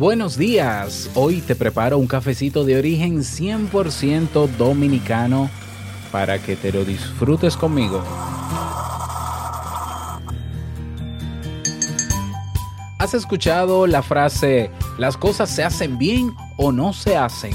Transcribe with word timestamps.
buenos 0.00 0.38
días. 0.38 1.10
Hoy 1.14 1.42
te 1.42 1.54
preparo 1.54 1.98
un 1.98 2.06
cafecito 2.06 2.64
de 2.64 2.78
origen 2.78 3.18
100% 3.18 4.48
dominicano 4.56 5.50
para 6.10 6.38
que 6.38 6.56
te 6.56 6.72
lo 6.72 6.86
disfrutes 6.86 7.54
conmigo. 7.54 8.02
¿Has 12.98 13.12
escuchado 13.12 13.86
la 13.86 14.02
frase, 14.02 14.70
las 14.96 15.18
cosas 15.18 15.50
se 15.50 15.64
hacen 15.64 15.98
bien 15.98 16.34
o 16.56 16.72
no 16.72 16.94
se 16.94 17.18
hacen? 17.18 17.52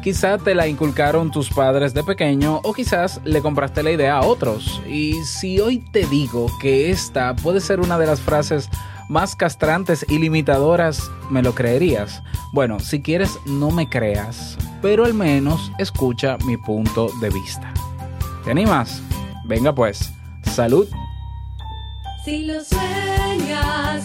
Quizá 0.00 0.38
te 0.38 0.54
la 0.54 0.68
inculcaron 0.68 1.32
tus 1.32 1.50
padres 1.50 1.92
de 1.92 2.04
pequeño 2.04 2.60
o 2.62 2.72
quizás 2.72 3.20
le 3.24 3.40
compraste 3.40 3.82
la 3.82 3.90
idea 3.90 4.18
a 4.18 4.24
otros. 4.24 4.80
Y 4.88 5.14
si 5.24 5.58
hoy 5.58 5.78
te 5.78 6.06
digo 6.06 6.46
que 6.60 6.92
esta 6.92 7.34
puede 7.34 7.60
ser 7.60 7.80
una 7.80 7.98
de 7.98 8.06
las 8.06 8.20
frases 8.20 8.70
más 9.08 9.36
castrantes 9.36 10.04
y 10.08 10.18
limitadoras, 10.18 11.10
¿me 11.30 11.42
lo 11.42 11.54
creerías? 11.54 12.22
Bueno, 12.52 12.80
si 12.80 13.02
quieres 13.02 13.30
no 13.46 13.70
me 13.70 13.88
creas, 13.88 14.56
pero 14.80 15.04
al 15.04 15.14
menos 15.14 15.72
escucha 15.78 16.36
mi 16.46 16.56
punto 16.56 17.10
de 17.20 17.30
vista. 17.30 17.72
¿Te 18.44 18.50
animas? 18.50 19.02
Venga 19.46 19.74
pues, 19.74 20.12
salud. 20.44 20.86
Si 22.24 22.44
lo 22.44 22.62
sueñas, 22.64 24.04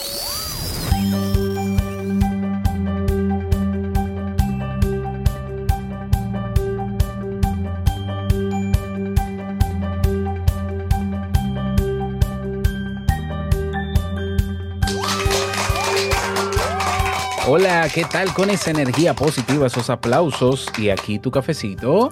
Hola, 17.53 17.85
¿qué 17.93 18.05
tal 18.05 18.33
con 18.33 18.49
esa 18.49 18.71
energía 18.71 19.13
positiva, 19.13 19.67
esos 19.67 19.89
aplausos 19.89 20.67
y 20.77 20.87
aquí 20.87 21.19
tu 21.19 21.31
cafecito? 21.31 22.09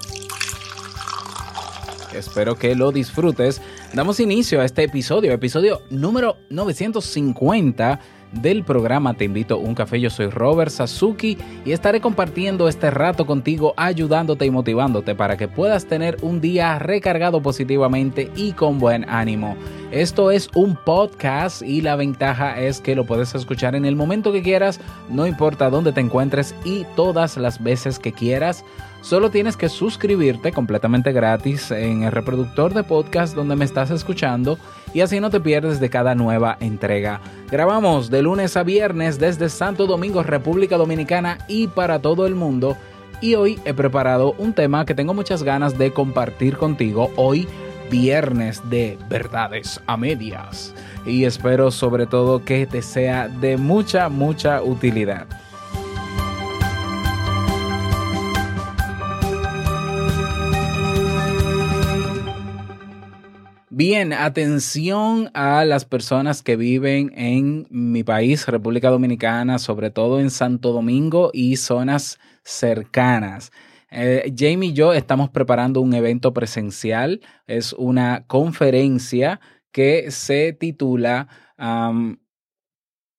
Espero 2.13 2.55
que 2.55 2.75
lo 2.75 2.91
disfrutes. 2.91 3.61
Damos 3.93 4.19
inicio 4.19 4.59
a 4.59 4.65
este 4.65 4.83
episodio, 4.83 5.31
episodio 5.31 5.81
número 5.91 6.35
950 6.49 8.01
del 8.33 8.63
programa 8.63 9.13
Te 9.13 9.25
invito 9.25 9.55
a 9.55 9.57
un 9.57 9.75
café. 9.75 9.99
Yo 9.99 10.09
soy 10.09 10.27
Robert 10.27 10.71
Sasuki 10.71 11.37
y 11.65 11.71
estaré 11.71 12.01
compartiendo 12.01 12.67
este 12.67 12.91
rato 12.91 13.25
contigo, 13.25 13.73
ayudándote 13.77 14.45
y 14.45 14.51
motivándote 14.51 15.15
para 15.15 15.37
que 15.37 15.47
puedas 15.47 15.85
tener 15.85 16.17
un 16.21 16.41
día 16.41 16.77
recargado 16.79 17.41
positivamente 17.41 18.29
y 18.35 18.51
con 18.53 18.77
buen 18.77 19.09
ánimo. 19.09 19.55
Esto 19.91 20.29
es 20.29 20.49
un 20.53 20.75
podcast 20.75 21.63
y 21.63 21.81
la 21.81 21.95
ventaja 21.95 22.59
es 22.59 22.79
que 22.79 22.95
lo 22.95 23.05
puedes 23.05 23.33
escuchar 23.33 23.73
en 23.73 23.85
el 23.85 23.95
momento 23.95 24.31
que 24.31 24.43
quieras, 24.43 24.79
no 25.09 25.25
importa 25.25 25.71
dónde 25.71 25.93
te 25.93 25.99
encuentres 25.99 26.53
y 26.63 26.85
todas 26.95 27.37
las 27.37 27.63
veces 27.63 27.97
que 27.97 28.13
quieras. 28.13 28.63
Solo 29.01 29.31
tienes 29.31 29.57
que 29.57 29.67
suscribirte 29.67 30.51
completamente 30.51 31.11
gratis 31.11 31.71
en 31.71 32.03
el 32.03 32.11
reproductor 32.11 32.75
de 32.75 32.83
podcast 32.83 33.35
donde 33.35 33.55
me 33.55 33.65
estás 33.65 33.89
escuchando 33.89 34.59
y 34.93 35.01
así 35.01 35.19
no 35.19 35.31
te 35.31 35.39
pierdes 35.39 35.79
de 35.79 35.89
cada 35.89 36.13
nueva 36.13 36.57
entrega. 36.59 37.19
Grabamos 37.49 38.11
de 38.11 38.21
lunes 38.21 38.57
a 38.57 38.63
viernes 38.63 39.17
desde 39.17 39.49
Santo 39.49 39.87
Domingo, 39.87 40.21
República 40.21 40.77
Dominicana 40.77 41.39
y 41.47 41.65
para 41.65 41.99
todo 41.99 42.27
el 42.27 42.35
mundo. 42.35 42.77
Y 43.21 43.33
hoy 43.33 43.59
he 43.65 43.73
preparado 43.73 44.35
un 44.37 44.53
tema 44.53 44.85
que 44.85 44.93
tengo 44.93 45.15
muchas 45.15 45.41
ganas 45.41 45.79
de 45.79 45.91
compartir 45.91 46.57
contigo 46.57 47.09
hoy 47.15 47.47
viernes 47.89 48.61
de 48.69 48.97
verdades 49.09 49.81
a 49.87 49.97
medias. 49.97 50.73
Y 51.05 51.25
espero 51.25 51.71
sobre 51.71 52.05
todo 52.05 52.43
que 52.43 52.65
te 52.65 52.81
sea 52.81 53.27
de 53.27 53.57
mucha, 53.57 54.09
mucha 54.09 54.61
utilidad. 54.61 55.27
Bien, 63.81 64.11
atención 64.11 65.31
a 65.33 65.63
las 65.63 65.85
personas 65.85 66.43
que 66.43 66.57
viven 66.57 67.13
en 67.15 67.65
mi 67.69 68.03
país, 68.03 68.45
República 68.45 68.89
Dominicana, 68.89 69.57
sobre 69.57 69.89
todo 69.89 70.19
en 70.19 70.31
Santo 70.31 70.73
Domingo 70.73 71.31
y 71.33 71.55
zonas 71.55 72.19
cercanas. 72.43 73.53
Eh, 73.91 74.33
Jamie 74.37 74.69
y 74.69 74.73
yo 74.73 74.93
estamos 74.93 75.29
preparando 75.29 75.81
un 75.81 75.93
evento 75.93 76.33
presencial, 76.33 77.21
es 77.47 77.73
una 77.73 78.25
conferencia 78.27 79.39
que 79.71 80.11
se 80.11 80.53
titula 80.53 81.27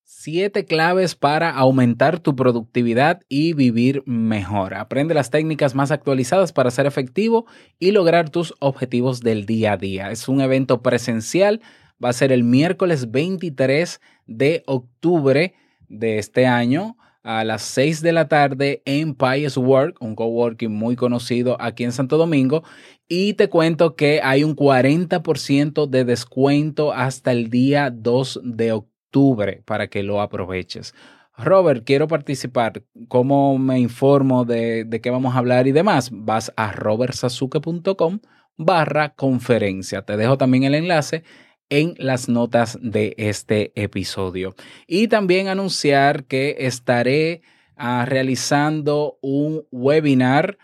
Siete 0.03 0.65
claves 0.65 1.15
para 1.15 1.49
aumentar 1.49 2.19
tu 2.19 2.35
productividad 2.35 3.21
y 3.27 3.53
vivir 3.53 4.03
mejor. 4.05 4.75
Aprende 4.75 5.15
las 5.15 5.31
técnicas 5.31 5.73
más 5.73 5.89
actualizadas 5.89 6.53
para 6.53 6.69
ser 6.69 6.85
efectivo 6.85 7.47
y 7.79 7.91
lograr 7.91 8.29
tus 8.29 8.53
objetivos 8.59 9.21
del 9.21 9.47
día 9.47 9.73
a 9.73 9.77
día. 9.77 10.11
Es 10.11 10.27
un 10.27 10.41
evento 10.41 10.83
presencial, 10.83 11.61
va 12.03 12.09
a 12.09 12.13
ser 12.13 12.31
el 12.31 12.43
miércoles 12.43 13.09
23 13.09 13.99
de 14.27 14.63
octubre 14.67 15.55
de 15.87 16.19
este 16.19 16.45
año 16.45 16.97
a 17.23 17.43
las 17.43 17.61
6 17.63 18.01
de 18.01 18.11
la 18.13 18.27
tarde 18.27 18.81
en 18.85 19.15
Pies 19.15 19.57
Work, 19.57 19.97
un 20.01 20.15
coworking 20.15 20.71
muy 20.71 20.95
conocido 20.95 21.57
aquí 21.59 21.83
en 21.83 21.91
Santo 21.91 22.17
Domingo. 22.17 22.63
Y 23.07 23.33
te 23.33 23.49
cuento 23.49 23.95
que 23.95 24.21
hay 24.23 24.43
un 24.43 24.55
40% 24.55 25.87
de 25.87 26.05
descuento 26.05 26.93
hasta 26.93 27.31
el 27.31 27.49
día 27.49 27.89
2 27.91 28.41
de 28.43 28.71
octubre 28.71 29.61
para 29.65 29.87
que 29.87 30.03
lo 30.03 30.21
aproveches. 30.21 30.93
Robert, 31.37 31.83
quiero 31.85 32.07
participar. 32.07 32.83
¿Cómo 33.07 33.57
me 33.57 33.79
informo 33.79 34.45
de, 34.45 34.85
de 34.85 35.01
qué 35.01 35.09
vamos 35.09 35.35
a 35.35 35.39
hablar 35.39 35.67
y 35.67 35.71
demás? 35.71 36.09
Vas 36.11 36.53
a 36.55 36.71
robertsazuke.com 36.71 38.19
barra 38.57 39.13
conferencia. 39.15 40.03
Te 40.03 40.17
dejo 40.17 40.37
también 40.37 40.63
el 40.63 40.75
enlace 40.75 41.23
en 41.71 41.95
las 41.97 42.29
notas 42.29 42.77
de 42.79 43.15
este 43.17 43.71
episodio. 43.73 44.53
Y 44.85 45.07
también 45.07 45.47
anunciar 45.47 46.25
que 46.25 46.57
estaré 46.59 47.41
ah, 47.75 48.05
realizando 48.05 49.17
un 49.21 49.63
webinar 49.71 50.59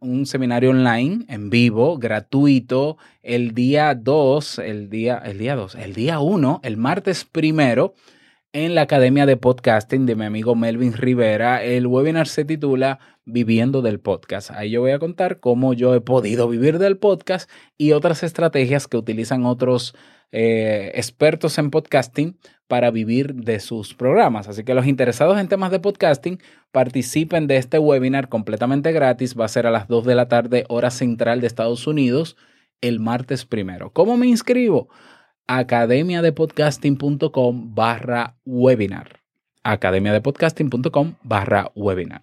un 0.00 0.26
seminario 0.26 0.70
online 0.70 1.24
en 1.28 1.50
vivo, 1.50 1.96
gratuito, 1.98 2.98
el 3.22 3.54
día 3.54 3.94
2, 3.94 4.58
el 4.58 4.90
día, 4.90 5.22
el 5.24 5.38
día 5.38 5.54
2, 5.54 5.76
el 5.76 5.94
día 5.94 6.18
1, 6.18 6.60
el 6.64 6.76
martes 6.76 7.24
primero, 7.24 7.94
en 8.52 8.74
la 8.74 8.82
Academia 8.82 9.26
de 9.26 9.36
Podcasting 9.36 10.06
de 10.06 10.14
mi 10.14 10.24
amigo 10.24 10.54
Melvin 10.54 10.94
Rivera. 10.94 11.62
El 11.62 11.86
webinar 11.86 12.28
se 12.28 12.44
titula 12.44 12.98
Viviendo 13.26 13.82
del 13.82 14.00
Podcast. 14.00 14.50
Ahí 14.50 14.70
yo 14.70 14.80
voy 14.80 14.92
a 14.92 14.98
contar 14.98 15.38
cómo 15.40 15.74
yo 15.74 15.94
he 15.94 16.00
podido 16.00 16.48
vivir 16.48 16.78
del 16.78 16.96
podcast 16.96 17.50
y 17.76 17.92
otras 17.92 18.22
estrategias 18.22 18.88
que 18.88 18.96
utilizan 18.96 19.44
otros 19.44 19.94
eh, 20.32 20.92
expertos 20.94 21.58
en 21.58 21.70
podcasting 21.70 22.38
para 22.66 22.90
vivir 22.90 23.34
de 23.34 23.60
sus 23.60 23.94
programas. 23.94 24.48
Así 24.48 24.64
que 24.64 24.74
los 24.74 24.86
interesados 24.86 25.38
en 25.38 25.48
temas 25.48 25.70
de 25.70 25.80
podcasting 25.80 26.40
participen 26.72 27.46
de 27.48 27.58
este 27.58 27.78
webinar 27.78 28.30
completamente 28.30 28.92
gratis. 28.92 29.38
Va 29.38 29.44
a 29.44 29.48
ser 29.48 29.66
a 29.66 29.70
las 29.70 29.88
2 29.88 30.06
de 30.06 30.14
la 30.14 30.28
tarde, 30.28 30.64
hora 30.68 30.90
central 30.90 31.42
de 31.42 31.46
Estados 31.46 31.86
Unidos, 31.86 32.36
el 32.80 32.98
martes 32.98 33.44
primero. 33.44 33.92
¿Cómo 33.92 34.16
me 34.16 34.26
inscribo? 34.26 34.88
academiadepodcasting.com 35.48 37.74
barra 37.74 38.36
webinar. 38.44 39.18
academiadepodcasting.com 39.64 41.14
barra 41.24 41.72
webinar. 41.74 42.20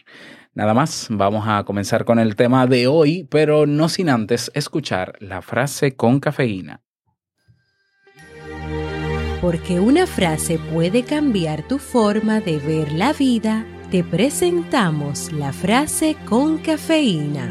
Nada 0.54 0.74
más, 0.74 1.07
vamos 1.10 1.44
a 1.48 1.66
comenzar 1.66 2.06
con 2.06 2.18
el 2.18 2.38
tema 2.38 2.66
de 2.66 2.88
hoy, 2.88 3.27
pero 3.30 3.66
no 3.66 3.89
sin 3.89 4.10
antes 4.10 4.50
escuchar 4.54 5.18
la 5.19 5.42
frase 5.42 5.98
con 5.98 6.22
cafeína. 6.22 6.80
Porque 9.42 9.81
una 9.81 10.07
frase 10.07 10.57
puede 10.57 11.04
cambiar 11.04 11.68
tu 11.68 11.78
forma 11.78 12.39
de 12.39 12.57
ver 12.57 12.94
la 12.94 13.12
vida, 13.12 13.66
te 13.92 14.01
presentamos 14.04 15.33
la 15.33 15.51
frase 15.51 16.16
con 16.25 16.57
cafeína. 16.57 17.50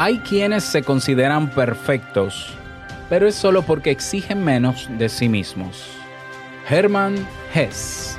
Hay 0.00 0.20
quienes 0.20 0.62
se 0.62 0.84
consideran 0.84 1.50
perfectos, 1.50 2.56
pero 3.08 3.26
es 3.26 3.34
solo 3.34 3.62
porque 3.62 3.90
exigen 3.90 4.44
menos 4.44 4.88
de 4.96 5.08
sí 5.08 5.28
mismos. 5.28 5.90
Hermann 6.68 7.16
Hesse 7.52 8.16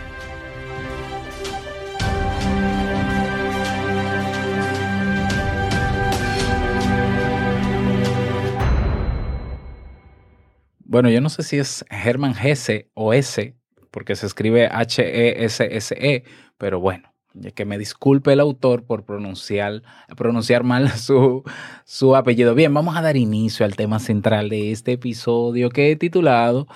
Bueno, 10.83 11.09
yo 11.09 11.21
no 11.21 11.29
sé 11.29 11.43
si 11.43 11.59
es 11.59 11.85
Hermann 11.89 12.35
Hesse 12.37 12.89
o 12.93 13.13
S, 13.13 13.55
porque 13.89 14.17
se 14.17 14.25
escribe 14.25 14.67
H-E-S-S-E, 14.69 15.95
-E, 15.95 16.23
pero 16.57 16.81
bueno, 16.81 17.13
que 17.53 17.65
me 17.65 17.77
disculpe 17.77 18.33
el 18.33 18.39
autor 18.39 18.83
por 18.83 19.03
pronunciar, 19.03 19.83
pronunciar 20.15 20.63
mal 20.63 20.89
su, 20.97 21.43
su 21.85 22.15
apellido. 22.15 22.55
Bien, 22.55 22.73
vamos 22.73 22.97
a 22.97 23.01
dar 23.01 23.17
inicio 23.17 23.65
al 23.65 23.75
tema 23.75 23.99
central 23.99 24.49
de 24.49 24.71
este 24.71 24.93
episodio 24.93 25.69
que 25.69 25.91
he 25.91 25.95
titulado 25.95 26.67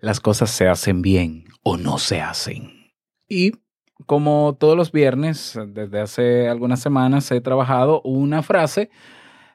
Las 0.00 0.20
cosas 0.20 0.50
se 0.50 0.68
hacen 0.68 1.02
bien 1.02 1.44
o 1.62 1.76
no 1.76 1.98
se 1.98 2.20
hacen. 2.20 2.92
Y 3.28 3.52
como 4.06 4.56
todos 4.58 4.76
los 4.76 4.92
viernes, 4.92 5.58
desde 5.68 6.00
hace 6.00 6.48
algunas 6.48 6.80
semanas 6.80 7.30
he 7.30 7.40
trabajado 7.40 8.02
una 8.02 8.42
frase 8.42 8.90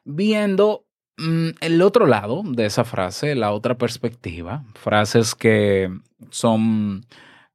viendo 0.04 0.86
mm, 1.18 1.50
el 1.60 1.82
otro 1.82 2.06
lado 2.06 2.42
de 2.44 2.66
esa 2.66 2.84
frase, 2.84 3.34
la 3.34 3.52
otra 3.52 3.76
perspectiva, 3.76 4.64
frases 4.74 5.34
que 5.34 5.90
son 6.30 7.06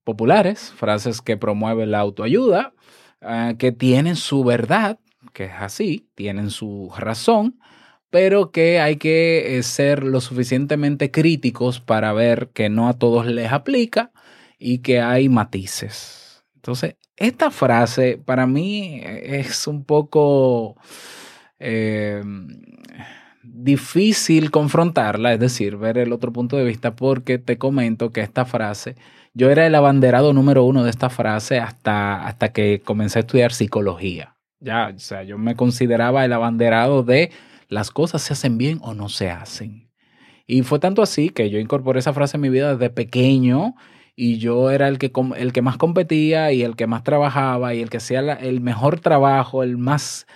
populares, 0.05 0.71
frases 0.77 1.21
que 1.21 1.35
promueven 1.35 1.91
la 1.91 1.99
autoayuda, 1.99 2.73
eh, 3.19 3.55
que 3.59 3.73
tienen 3.73 4.15
su 4.15 4.45
verdad, 4.45 4.99
que 5.33 5.45
es 5.45 5.53
así, 5.59 6.07
tienen 6.15 6.51
su 6.51 6.93
razón, 6.97 7.59
pero 8.09 8.51
que 8.51 8.79
hay 8.79 8.95
que 8.95 9.57
eh, 9.57 9.63
ser 9.63 10.03
lo 10.03 10.21
suficientemente 10.21 11.11
críticos 11.11 11.81
para 11.81 12.13
ver 12.13 12.49
que 12.53 12.69
no 12.69 12.87
a 12.87 12.93
todos 12.93 13.25
les 13.25 13.51
aplica 13.51 14.11
y 14.57 14.77
que 14.77 15.01
hay 15.01 15.27
matices. 15.27 16.45
Entonces, 16.55 16.95
esta 17.17 17.51
frase 17.51 18.17
para 18.23 18.47
mí 18.47 19.01
es 19.03 19.67
un 19.67 19.85
poco 19.85 20.77
eh, 21.59 22.21
difícil 23.43 24.51
confrontarla, 24.51 25.33
es 25.33 25.39
decir, 25.39 25.77
ver 25.77 25.97
el 25.97 26.13
otro 26.13 26.31
punto 26.33 26.57
de 26.57 26.65
vista, 26.65 26.95
porque 26.95 27.37
te 27.37 27.57
comento 27.57 28.11
que 28.11 28.21
esta 28.21 28.45
frase 28.45 28.95
yo 29.35 29.51
era 29.51 29.67
el 29.67 29.75
abanderado 29.75 30.33
número 30.33 30.63
uno 30.63 30.83
de 30.83 30.89
esta 30.89 31.09
frase 31.09 31.59
hasta, 31.59 32.25
hasta 32.25 32.53
que 32.53 32.81
comencé 32.83 33.19
a 33.19 33.21
estudiar 33.21 33.51
psicología. 33.51 34.35
Ya, 34.61 34.91
o 34.95 34.99
sea, 34.99 35.23
yo 35.23 35.37
me 35.37 35.55
consideraba 35.55 36.25
el 36.25 36.33
abanderado 36.33 37.03
de 37.03 37.31
las 37.67 37.91
cosas 37.91 38.21
se 38.21 38.33
hacen 38.33 38.57
bien 38.57 38.79
o 38.81 38.93
no 38.93 39.09
se 39.09 39.29
hacen. 39.29 39.91
Y 40.47 40.61
fue 40.63 40.79
tanto 40.79 41.01
así 41.01 41.29
que 41.29 41.49
yo 41.49 41.59
incorporé 41.59 41.99
esa 41.99 42.13
frase 42.13 42.37
en 42.37 42.41
mi 42.41 42.49
vida 42.49 42.73
desde 42.73 42.89
pequeño 42.89 43.75
y 44.15 44.37
yo 44.37 44.71
era 44.71 44.87
el 44.87 44.97
que, 44.97 45.11
el 45.37 45.51
que 45.51 45.61
más 45.61 45.77
competía 45.77 46.53
y 46.53 46.63
el 46.63 46.77
que 46.77 46.87
más 46.87 47.03
trabajaba 47.03 47.73
y 47.73 47.81
el 47.81 47.89
que 47.89 47.97
hacía 47.97 48.21
el 48.21 48.61
mejor 48.61 49.01
trabajo, 49.01 49.63
el 49.63 49.77
más 49.77 50.27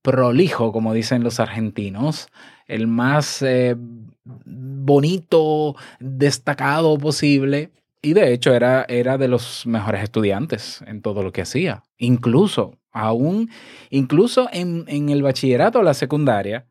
prolijo, 0.00 0.72
como 0.72 0.94
dicen 0.94 1.22
los 1.22 1.38
argentinos, 1.38 2.28
el 2.66 2.86
más 2.86 3.42
eh, 3.42 3.76
bonito, 4.24 5.76
destacado 6.00 6.96
posible. 6.96 7.70
Y 8.02 8.14
de 8.14 8.32
hecho 8.32 8.52
era, 8.52 8.84
era 8.88 9.16
de 9.16 9.28
los 9.28 9.64
mejores 9.64 10.02
estudiantes 10.02 10.82
en 10.88 11.02
todo 11.02 11.22
lo 11.22 11.32
que 11.32 11.42
hacía. 11.42 11.84
Incluso, 11.98 12.80
aún, 12.90 13.48
incluso 13.90 14.48
en, 14.52 14.84
en 14.88 15.08
el 15.08 15.22
bachillerato 15.22 15.78
o 15.78 15.82
la 15.84 15.94
secundaria, 15.94 16.66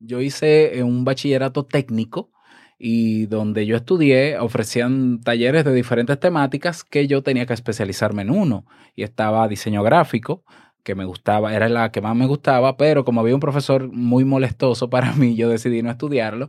yo 0.00 0.22
hice 0.22 0.82
un 0.82 1.04
bachillerato 1.04 1.66
técnico 1.66 2.30
y 2.78 3.26
donde 3.26 3.66
yo 3.66 3.76
estudié 3.76 4.38
ofrecían 4.38 5.20
talleres 5.20 5.64
de 5.64 5.74
diferentes 5.74 6.18
temáticas 6.18 6.82
que 6.82 7.06
yo 7.06 7.22
tenía 7.22 7.44
que 7.44 7.52
especializarme 7.52 8.22
en 8.22 8.30
uno. 8.30 8.64
Y 8.94 9.02
estaba 9.02 9.48
diseño 9.48 9.82
gráfico, 9.82 10.44
que 10.82 10.94
me 10.94 11.04
gustaba, 11.04 11.54
era 11.54 11.68
la 11.68 11.92
que 11.92 12.00
más 12.00 12.16
me 12.16 12.26
gustaba, 12.26 12.78
pero 12.78 13.04
como 13.04 13.20
había 13.20 13.34
un 13.34 13.40
profesor 13.40 13.92
muy 13.92 14.24
molestoso 14.24 14.88
para 14.88 15.12
mí, 15.16 15.34
yo 15.36 15.50
decidí 15.50 15.82
no 15.82 15.90
estudiarlo 15.90 16.48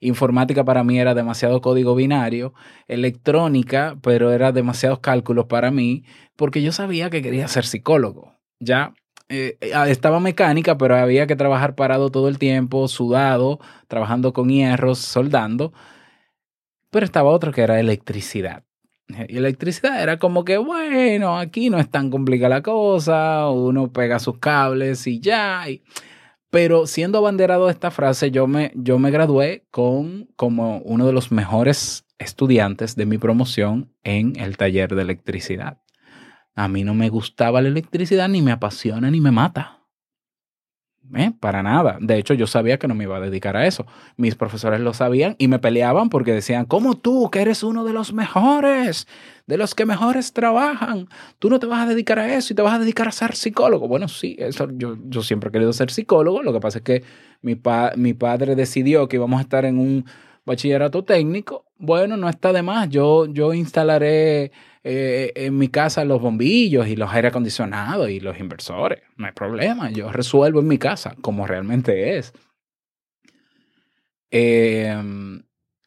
Informática 0.00 0.64
para 0.64 0.84
mí 0.84 0.98
era 0.98 1.14
demasiado 1.14 1.60
código 1.60 1.94
binario, 1.94 2.54
electrónica, 2.88 3.96
pero 4.02 4.32
era 4.32 4.52
demasiados 4.52 5.00
cálculos 5.00 5.46
para 5.46 5.70
mí, 5.70 6.04
porque 6.36 6.62
yo 6.62 6.72
sabía 6.72 7.10
que 7.10 7.22
quería 7.22 7.48
ser 7.48 7.64
psicólogo. 7.64 8.34
Ya 8.60 8.94
eh, 9.28 9.58
ah, 9.74 9.88
estaba 9.88 10.20
mecánica, 10.20 10.76
pero 10.76 10.96
había 10.96 11.26
que 11.26 11.36
trabajar 11.36 11.74
parado 11.74 12.10
todo 12.10 12.28
el 12.28 12.38
tiempo, 12.38 12.88
sudado, 12.88 13.58
trabajando 13.88 14.32
con 14.32 14.48
hierros, 14.48 14.98
soldando. 14.98 15.72
Pero 16.90 17.04
estaba 17.04 17.30
otro 17.30 17.52
que 17.52 17.62
era 17.62 17.80
electricidad. 17.80 18.64
Y 19.28 19.36
electricidad 19.36 20.02
era 20.02 20.18
como 20.18 20.44
que, 20.44 20.56
bueno, 20.56 21.38
aquí 21.38 21.68
no 21.68 21.78
es 21.78 21.90
tan 21.90 22.10
complicada 22.10 22.56
la 22.56 22.62
cosa, 22.62 23.50
uno 23.50 23.92
pega 23.92 24.18
sus 24.18 24.38
cables 24.38 25.06
y 25.06 25.20
ya. 25.20 25.64
Pero 26.54 26.86
siendo 26.86 27.18
abanderado 27.18 27.66
de 27.66 27.72
esta 27.72 27.90
frase, 27.90 28.30
yo 28.30 28.46
me, 28.46 28.70
yo 28.76 29.00
me 29.00 29.10
gradué 29.10 29.66
con 29.72 30.28
como 30.36 30.78
uno 30.84 31.04
de 31.04 31.12
los 31.12 31.32
mejores 31.32 32.06
estudiantes 32.20 32.94
de 32.94 33.06
mi 33.06 33.18
promoción 33.18 33.92
en 34.04 34.38
el 34.38 34.56
taller 34.56 34.94
de 34.94 35.02
electricidad. 35.02 35.78
A 36.54 36.68
mí 36.68 36.84
no 36.84 36.94
me 36.94 37.08
gustaba 37.08 37.60
la 37.60 37.66
electricidad, 37.66 38.28
ni 38.28 38.40
me 38.40 38.52
apasiona, 38.52 39.10
ni 39.10 39.20
me 39.20 39.32
mata. 39.32 39.80
¿Eh? 41.14 41.32
Para 41.38 41.62
nada. 41.62 41.98
De 42.00 42.16
hecho, 42.16 42.34
yo 42.34 42.46
sabía 42.46 42.78
que 42.78 42.88
no 42.88 42.94
me 42.94 43.04
iba 43.04 43.16
a 43.16 43.20
dedicar 43.20 43.56
a 43.56 43.66
eso. 43.66 43.86
Mis 44.16 44.34
profesores 44.34 44.80
lo 44.80 44.94
sabían 44.94 45.36
y 45.38 45.48
me 45.48 45.58
peleaban 45.58 46.08
porque 46.08 46.32
decían, 46.32 46.64
¿cómo 46.64 46.96
tú, 46.96 47.30
que 47.30 47.42
eres 47.42 47.62
uno 47.62 47.84
de 47.84 47.92
los 47.92 48.12
mejores, 48.12 49.06
de 49.46 49.56
los 49.58 49.74
que 49.74 49.84
mejores 49.84 50.32
trabajan, 50.32 51.08
tú 51.38 51.50
no 51.50 51.58
te 51.58 51.66
vas 51.66 51.82
a 51.82 51.86
dedicar 51.86 52.18
a 52.18 52.34
eso 52.34 52.52
y 52.52 52.56
te 52.56 52.62
vas 52.62 52.74
a 52.74 52.78
dedicar 52.78 53.06
a 53.06 53.12
ser 53.12 53.36
psicólogo? 53.36 53.86
Bueno, 53.86 54.08
sí, 54.08 54.34
eso, 54.38 54.68
yo, 54.72 54.96
yo 55.04 55.22
siempre 55.22 55.48
he 55.50 55.52
querido 55.52 55.72
ser 55.72 55.90
psicólogo. 55.90 56.42
Lo 56.42 56.52
que 56.52 56.60
pasa 56.60 56.78
es 56.78 56.84
que 56.84 57.04
mi, 57.42 57.60
mi 57.96 58.14
padre 58.14 58.56
decidió 58.56 59.06
que 59.06 59.16
íbamos 59.16 59.38
a 59.38 59.42
estar 59.42 59.64
en 59.66 59.78
un 59.78 60.06
bachillerato 60.44 61.04
técnico. 61.04 61.64
Bueno, 61.76 62.16
no 62.16 62.28
está 62.28 62.52
de 62.52 62.62
más. 62.62 62.88
Yo, 62.88 63.26
yo 63.26 63.54
instalaré 63.54 64.52
eh, 64.82 65.32
en 65.34 65.56
mi 65.56 65.68
casa 65.68 66.04
los 66.04 66.20
bombillos 66.20 66.86
y 66.88 66.96
los 66.96 67.10
aire 67.10 67.28
acondicionados 67.28 68.10
y 68.10 68.20
los 68.20 68.38
inversores. 68.38 69.02
No 69.16 69.26
hay 69.26 69.32
problema, 69.32 69.90
yo 69.90 70.12
resuelvo 70.12 70.60
en 70.60 70.68
mi 70.68 70.78
casa 70.78 71.16
como 71.22 71.46
realmente 71.46 72.18
es. 72.18 72.34
Em, 74.30 75.44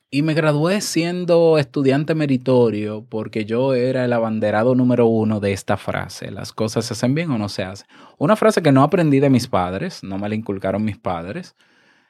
y 0.10 0.22
me 0.22 0.34
gradué 0.34 0.82
siendo 0.82 1.58
estudiante 1.58 2.16
meritorio 2.16 3.06
porque 3.08 3.46
yo 3.46 3.76
era 3.76 4.06
el 4.06 4.14
abanderado 4.14 4.74
número 4.74 5.06
uno 5.06 5.40
de 5.42 5.52
esta 5.52 5.78
frase, 5.78 6.32
las 6.32 6.54
cosas 6.54 6.86
se 6.86 6.94
hacen 6.94 7.14
bien 7.14 7.30
o 7.30 7.38
no 7.38 7.50
se 7.50 7.64
hacen. 7.64 7.88
Una 8.18 8.36
frase 8.36 8.64
que 8.64 8.72
no 8.72 8.84
aprendí 8.84 9.20
de 9.20 9.30
mis 9.30 9.48
padres, 9.48 10.04
no 10.04 10.18
me 10.18 10.30
la 10.30 10.36
inculcaron 10.36 10.84
mis 10.84 10.98
padres, 10.98 11.56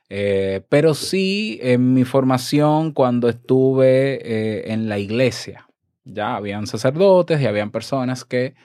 eh, 0.09 0.65
pero 0.69 0.93
sí 0.93 1.59
en 1.61 1.93
mi 1.93 2.03
formación 2.05 2.91
cuando 2.91 3.29
estuve 3.29 4.19
eh, 4.21 4.73
en 4.73 4.87
la 4.89 4.99
iglesia. 4.99 5.67
Ya 6.05 6.35
habían 6.35 6.67
sacerdotes 6.67 7.41
y 7.41 7.45
habían 7.45 7.71
personas 7.71 8.23
que 8.23 8.55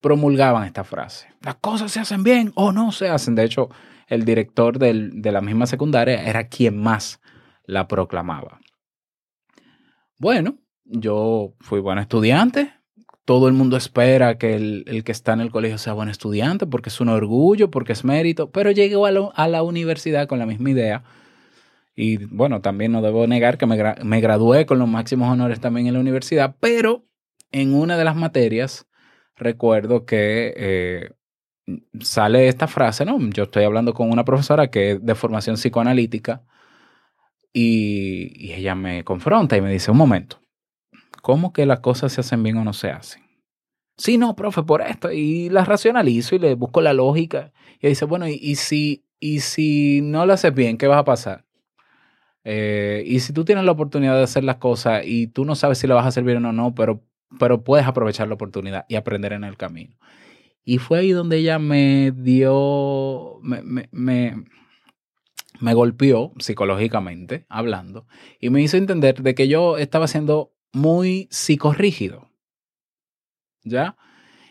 promulgaban 0.00 0.64
esta 0.64 0.84
frase. 0.84 1.28
Las 1.42 1.56
cosas 1.56 1.92
se 1.92 2.00
hacen 2.00 2.22
bien 2.22 2.52
o 2.54 2.72
no 2.72 2.92
se 2.92 3.08
hacen. 3.08 3.34
De 3.34 3.44
hecho, 3.44 3.68
el 4.06 4.24
director 4.24 4.78
de 4.78 5.32
la 5.32 5.40
misma 5.40 5.66
secundaria 5.66 6.22
era 6.26 6.48
quien 6.48 6.80
más 6.80 7.20
la 7.64 7.88
proclamaba. 7.88 8.60
Bueno, 10.18 10.58
yo 10.84 11.54
fui 11.60 11.80
buen 11.80 11.98
estudiante. 11.98 12.72
Todo 13.26 13.48
el 13.48 13.54
mundo 13.54 13.76
espera 13.76 14.38
que 14.38 14.54
el, 14.54 15.02
que 15.04 15.12
está 15.12 15.34
en 15.34 15.40
el 15.40 15.50
colegio 15.50 15.76
sea 15.76 15.92
buen 15.92 16.08
estudiante 16.08 16.66
porque 16.66 16.88
es 16.88 17.00
un 17.00 17.10
orgullo, 17.10 17.70
porque 17.70 17.92
es 17.92 18.04
mérito, 18.04 18.50
pero 18.50 18.70
llegué 18.70 18.96
a 19.34 19.48
la 19.48 19.62
universidad 19.62 20.28
con 20.28 20.38
la 20.38 20.46
misma 20.46 20.70
idea 20.70 21.04
y 21.96 22.18
bueno, 22.26 22.60
también 22.60 22.92
no 22.92 23.02
debo 23.02 23.26
negar 23.26 23.58
que 23.58 23.66
me, 23.66 24.20
gradué 24.20 24.66
con 24.66 24.78
los 24.78 24.86
máximos 24.86 25.30
honores 25.30 25.60
también 25.60 25.86
en 25.86 25.94
la 25.94 26.00
universidad, 26.00 26.56
pero 26.60 27.06
en 27.50 27.74
una 27.74 27.96
de 27.96 28.04
las 28.04 28.14
materias 28.14 28.86
recuerdo 29.34 30.04
que 30.04 30.52
eh, 30.56 31.10
sale 32.00 32.48
esta 32.48 32.68
frase, 32.68 33.04
¿no? 33.06 33.18
Yo 33.30 33.44
estoy 33.44 33.64
hablando 33.64 33.94
con 33.94 34.10
una 34.10 34.24
profesora 34.24 34.70
que 34.70 34.92
es 34.92 35.04
de 35.04 35.14
formación 35.14 35.56
psicoanalítica 35.56 36.44
y, 37.52 38.46
y 38.46 38.52
ella 38.52 38.74
me 38.74 39.02
confronta 39.02 39.56
y 39.56 39.62
me 39.62 39.72
dice, 39.72 39.90
un 39.90 39.96
momento, 39.96 40.38
¿cómo 41.26 41.52
que 41.52 41.66
las 41.66 41.80
cosas 41.80 42.12
se 42.12 42.20
hacen 42.20 42.44
bien 42.44 42.56
o 42.56 42.62
no 42.62 42.72
se 42.72 42.88
hacen? 42.88 43.24
Sí, 43.96 44.16
no, 44.16 44.36
profe, 44.36 44.62
por 44.62 44.80
esto. 44.80 45.10
Y 45.10 45.48
las 45.48 45.66
racionalizo 45.66 46.36
y 46.36 46.38
le 46.38 46.54
busco 46.54 46.80
la 46.80 46.92
lógica. 46.92 47.52
Y 47.80 47.88
dice, 47.88 48.04
bueno, 48.04 48.28
y, 48.28 48.54
si, 48.54 49.04
y 49.18 49.40
si 49.40 50.02
no 50.02 50.24
lo 50.24 50.34
haces 50.34 50.54
bien, 50.54 50.78
¿qué 50.78 50.86
va 50.86 50.98
a 50.98 51.04
pasar? 51.04 51.44
Eh, 52.44 53.02
y 53.04 53.18
si 53.18 53.32
tú 53.32 53.44
tienes 53.44 53.64
la 53.64 53.72
oportunidad 53.72 54.14
de 54.14 54.22
hacer 54.22 54.44
las 54.44 54.58
cosas 54.58 55.02
y 55.04 55.26
tú 55.26 55.44
no 55.44 55.56
sabes 55.56 55.78
si 55.78 55.88
lo 55.88 55.96
vas 55.96 56.04
a 56.04 56.10
hacer 56.10 56.22
bien 56.22 56.44
o 56.44 56.52
no, 56.52 56.76
pero, 56.76 57.02
pero 57.40 57.64
puedes 57.64 57.88
aprovechar 57.88 58.28
la 58.28 58.34
oportunidad 58.34 58.86
y 58.88 58.94
aprender 58.94 59.32
en 59.32 59.42
el 59.42 59.56
camino. 59.56 59.96
Y 60.64 60.78
fue 60.78 61.00
ahí 61.00 61.10
donde 61.10 61.38
ella 61.38 61.58
me 61.58 62.12
dio, 62.12 63.40
me, 63.42 63.62
me, 63.90 64.44
me, 65.58 65.74
golpeó 65.74 66.32
psicológicamente, 66.38 67.46
hablando, 67.48 68.06
y 68.38 68.50
me 68.50 68.62
hizo 68.62 68.76
entender 68.76 69.24
de 69.24 69.34
que 69.34 69.48
yo 69.48 69.76
estaba 69.76 70.06
siendo 70.06 70.52
muy 70.76 71.26
psicorrígido. 71.30 72.30
¿Ya? 73.64 73.96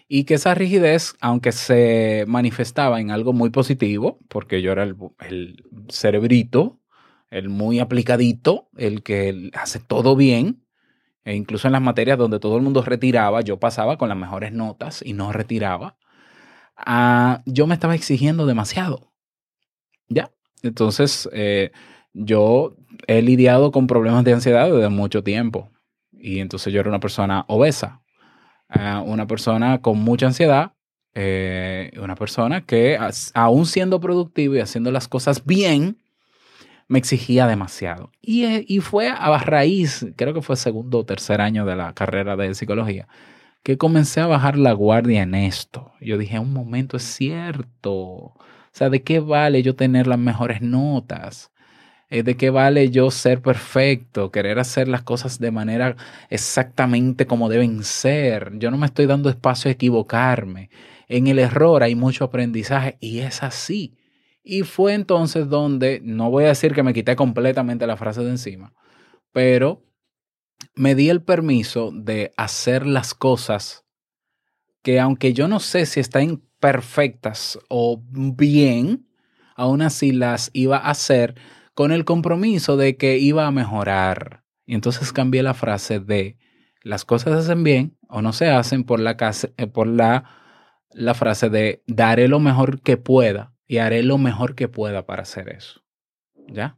Y 0.08 0.26
que 0.26 0.34
esa 0.34 0.54
rigidez, 0.56 1.16
aunque 1.22 1.52
se 1.52 2.26
manifestaba 2.28 3.00
en 3.00 3.12
algo 3.12 3.32
muy 3.32 3.52
positivo, 3.52 4.20
porque 4.28 4.62
yo 4.62 4.72
era 4.72 4.84
el, 4.84 4.96
el 5.20 5.64
cerebrito, 5.90 6.82
el 7.30 7.50
muy 7.50 7.80
aplicadito, 7.80 8.70
el 8.76 9.04
que 9.04 9.52
hace 9.54 9.80
todo 9.80 10.16
bien, 10.16 10.66
e 11.24 11.36
incluso 11.36 11.68
en 11.68 11.74
las 11.74 11.82
materias 11.82 12.18
donde 12.18 12.40
todo 12.40 12.58
el 12.58 12.64
mundo 12.64 12.82
retiraba, 12.82 13.42
yo 13.42 13.60
pasaba 13.60 13.98
con 13.98 14.10
las 14.10 14.18
mejores 14.18 14.52
notas 14.52 15.02
y 15.06 15.14
no 15.14 15.32
retiraba, 15.32 15.98
ah, 16.76 17.42
yo 17.46 17.68
me 17.68 17.76
estaba 17.76 17.96
exigiendo 17.96 18.46
demasiado. 18.46 19.14
¿Ya? 20.08 20.32
Entonces, 20.62 21.30
eh, 21.34 21.72
yo 22.14 22.76
he 23.08 23.22
lidiado 23.22 23.72
con 23.72 23.88
problemas 23.88 24.24
de 24.24 24.34
ansiedad 24.34 24.72
desde 24.72 24.90
mucho 24.90 25.24
tiempo. 25.24 25.72
Y 26.20 26.40
entonces 26.40 26.74
yo 26.74 26.80
era 26.80 26.90
una 26.90 27.00
persona 27.00 27.46
obesa, 27.48 28.02
ah, 28.70 29.02
una 29.06 29.28
persona 29.28 29.82
con 29.82 30.00
mucha 30.00 30.28
ansiedad, 30.28 30.74
eh, 31.14 31.92
una 32.02 32.16
persona 32.16 32.66
que 32.66 32.98
aún 33.34 33.66
siendo 33.66 34.00
productivo 34.00 34.56
y 34.56 34.60
haciendo 34.60 34.92
las 34.92 35.08
cosas 35.08 35.46
bien, 35.46 35.98
me 36.88 37.00
exigía 37.00 37.48
demasiado. 37.48 38.12
Y, 38.22 38.44
eh, 38.46 38.66
y 38.68 38.80
fue 38.80 39.10
a 39.10 39.38
raíz, 39.40 40.06
creo 40.16 40.34
que 40.34 40.42
fue 40.42 40.56
segundo 40.56 41.00
o 41.00 41.06
tercer 41.06 41.42
año 41.42 41.66
de 41.66 41.76
la 41.76 41.94
carrera 41.94 42.36
de 42.36 42.54
psicología, 42.54 43.08
que 43.64 43.78
comencé 43.78 44.22
a 44.22 44.28
bajar 44.28 44.58
la 44.58 44.74
guardia 44.74 45.24
en 45.24 45.34
esto. 45.36 45.94
Yo 46.00 46.18
dije, 46.18 46.38
un 46.38 46.54
momento, 46.54 46.98
es 46.98 47.04
cierto. 47.04 47.94
O 47.96 48.38
sea, 48.72 48.90
¿de 48.90 49.02
qué 49.04 49.20
vale 49.20 49.64
yo 49.64 49.76
tener 49.76 50.06
las 50.06 50.20
mejores 50.20 50.62
notas? 50.62 51.52
Eh, 52.10 52.22
¿De 52.22 52.38
qué 52.38 52.52
vale 52.52 52.92
yo 52.92 53.10
ser 53.10 53.42
perfecto, 53.42 54.32
querer 54.32 54.60
hacer 54.60 54.88
las 54.88 55.02
cosas 55.02 55.40
de 55.40 55.50
manera 55.50 55.96
exactamente 56.30 57.26
como 57.26 57.50
deben 57.50 57.84
ser? 57.84 58.52
Yo 58.60 58.70
no 58.70 58.78
me 58.78 58.86
estoy 58.86 59.08
dando 59.08 59.30
espacio 59.30 59.70
a 59.70 59.72
equivocarme. 59.72 60.70
En 61.08 61.28
el 61.28 61.40
error 61.40 61.82
hay 61.82 61.96
mucho 61.96 62.26
aprendizaje 62.26 62.98
y 63.00 63.20
es 63.20 63.42
así. 63.42 63.98
Y 64.44 64.62
fue 64.62 64.94
entonces 64.94 65.50
donde, 65.50 66.00
no 66.04 66.30
voy 66.30 66.44
a 66.46 66.50
decir 66.50 66.74
que 66.74 66.84
me 66.84 66.94
quité 66.94 67.16
completamente 67.16 67.88
la 67.88 67.98
frase 67.98 68.24
de 68.24 68.30
encima, 68.30 68.74
pero 69.32 69.82
me 70.76 70.94
di 70.94 71.10
el 71.10 71.24
permiso 71.24 71.92
de 71.92 72.32
hacer 72.38 72.86
las 72.86 73.16
cosas 73.16 73.86
que 74.84 75.00
aunque 75.00 75.34
yo 75.34 75.48
no 75.48 75.60
sé 75.60 75.88
si 75.88 76.00
están 76.00 76.44
perfectas 76.60 77.58
o 77.70 78.04
bien, 78.12 79.08
aún 79.56 79.82
así 79.82 80.12
las 80.12 80.52
iba 80.54 80.78
a 80.78 80.92
hacer 80.92 81.34
con 81.76 81.92
el 81.92 82.06
compromiso 82.06 82.78
de 82.78 82.98
que 82.98 83.20
iba 83.20 83.46
a 83.46 83.52
mejorar. 83.52 84.44
Y 84.66 84.74
entonces 84.74 85.14
cambié 85.14 85.44
la 85.44 85.54
frase 85.54 86.00
de 86.00 86.38
las 86.82 87.06
cosas 87.06 87.34
se 87.34 87.40
hacen 87.40 87.64
bien 87.64 87.98
o 88.10 88.22
no 88.22 88.32
se 88.32 88.48
hacen 88.50 88.84
por 88.84 89.00
la, 89.00 89.18
eh, 89.58 89.68
por 89.68 89.88
la, 89.88 90.24
la 90.92 91.14
frase 91.14 91.50
de 91.50 91.84
daré 91.88 92.28
lo 92.28 92.40
mejor 92.40 92.82
que 92.82 92.98
pueda 92.98 93.54
y 93.68 93.78
haré 93.78 94.04
lo 94.04 94.18
mejor 94.18 94.56
que 94.56 94.68
pueda 94.68 95.06
para 95.06 95.24
hacer 95.24 95.50
eso. 95.50 95.82
¿Ya? 96.48 96.78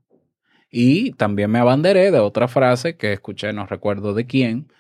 Y 0.69 1.11
también 1.11 1.51
me 1.51 1.59
abanderé 1.59 2.11
de 2.11 2.19
otra 2.19 2.47
frase 2.47 2.97
que 2.97 3.13
escuché, 3.13 3.53
no 3.53 3.65
recuerdo 3.65 4.13
de 4.13 4.25
quién, 4.25 4.71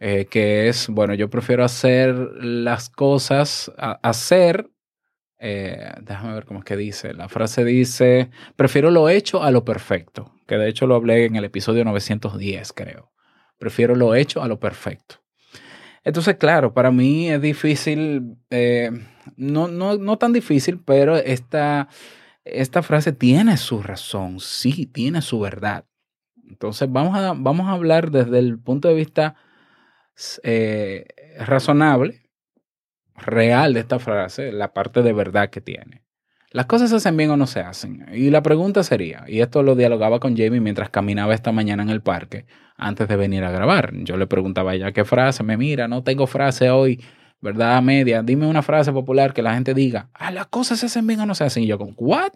eh, 0.00 0.26
que 0.26 0.68
es, 0.68 0.88
bueno, 0.88 1.14
yo 1.14 1.28
prefiero 1.28 1.64
hacer 1.64 2.14
las 2.14 2.88
cosas, 2.88 3.72
hacer, 3.78 4.70
eh, 5.38 5.92
déjame 6.02 6.34
ver 6.34 6.44
cómo 6.44 6.60
es 6.60 6.64
que 6.64 6.76
dice, 6.76 7.14
la 7.14 7.28
frase 7.28 7.64
dice, 7.64 8.30
prefiero 8.56 8.90
lo 8.90 9.08
hecho 9.08 9.42
a 9.42 9.50
lo 9.50 9.64
perfecto, 9.64 10.34
que 10.46 10.56
de 10.56 10.68
hecho 10.68 10.86
lo 10.86 10.96
hablé 10.96 11.26
en 11.26 11.36
el 11.36 11.44
episodio 11.44 11.84
910, 11.84 12.72
creo. 12.72 13.12
Prefiero 13.58 13.94
lo 13.94 14.14
hecho 14.14 14.42
a 14.42 14.48
lo 14.48 14.58
perfecto. 14.58 15.16
Entonces, 16.04 16.36
claro, 16.36 16.72
para 16.74 16.90
mí 16.90 17.28
es 17.28 17.40
difícil, 17.40 18.36
eh, 18.50 18.90
no, 19.36 19.68
no, 19.68 19.96
no, 19.96 20.16
tan 20.16 20.32
difícil, 20.32 20.80
pero 20.84 21.16
esta, 21.16 21.88
esta 22.44 22.82
frase 22.82 23.12
tiene 23.12 23.56
su 23.56 23.82
razón, 23.82 24.40
sí, 24.40 24.86
tiene 24.86 25.22
su 25.22 25.40
verdad. 25.40 25.84
Entonces, 26.48 26.90
vamos 26.90 27.16
a, 27.16 27.34
vamos 27.36 27.68
a 27.68 27.72
hablar 27.72 28.10
desde 28.10 28.38
el 28.38 28.58
punto 28.58 28.88
de 28.88 28.94
vista 28.94 29.34
eh, 30.42 31.06
razonable, 31.38 32.27
real 33.18 33.74
de 33.74 33.80
esta 33.80 33.98
frase, 33.98 34.52
la 34.52 34.72
parte 34.72 35.02
de 35.02 35.12
verdad 35.12 35.50
que 35.50 35.60
tiene. 35.60 36.02
Las 36.50 36.64
cosas 36.66 36.88
se 36.88 36.96
hacen 36.96 37.16
bien 37.16 37.30
o 37.30 37.36
no 37.36 37.46
se 37.46 37.60
hacen. 37.60 38.06
Y 38.12 38.30
la 38.30 38.42
pregunta 38.42 38.82
sería, 38.82 39.24
y 39.28 39.40
esto 39.40 39.62
lo 39.62 39.74
dialogaba 39.74 40.18
con 40.18 40.36
Jamie 40.36 40.60
mientras 40.60 40.88
caminaba 40.88 41.34
esta 41.34 41.52
mañana 41.52 41.82
en 41.82 41.90
el 41.90 42.00
parque, 42.00 42.46
antes 42.76 43.06
de 43.06 43.16
venir 43.16 43.44
a 43.44 43.50
grabar. 43.50 43.92
Yo 43.94 44.16
le 44.16 44.26
preguntaba 44.26 44.70
a 44.70 44.74
ella 44.74 44.92
qué 44.92 45.04
frase, 45.04 45.42
me 45.42 45.58
mira, 45.58 45.88
no 45.88 46.02
tengo 46.02 46.26
frase 46.26 46.70
hoy, 46.70 47.04
¿verdad? 47.42 47.82
Media, 47.82 48.22
dime 48.22 48.46
una 48.46 48.62
frase 48.62 48.92
popular 48.92 49.34
que 49.34 49.42
la 49.42 49.54
gente 49.54 49.74
diga, 49.74 50.08
ah, 50.14 50.30
las 50.30 50.46
cosas 50.46 50.78
se 50.78 50.86
hacen 50.86 51.06
bien 51.06 51.20
o 51.20 51.26
no 51.26 51.34
se 51.34 51.44
hacen. 51.44 51.64
Y 51.64 51.66
yo 51.66 51.78
con, 51.78 51.94
¿what? 51.98 52.32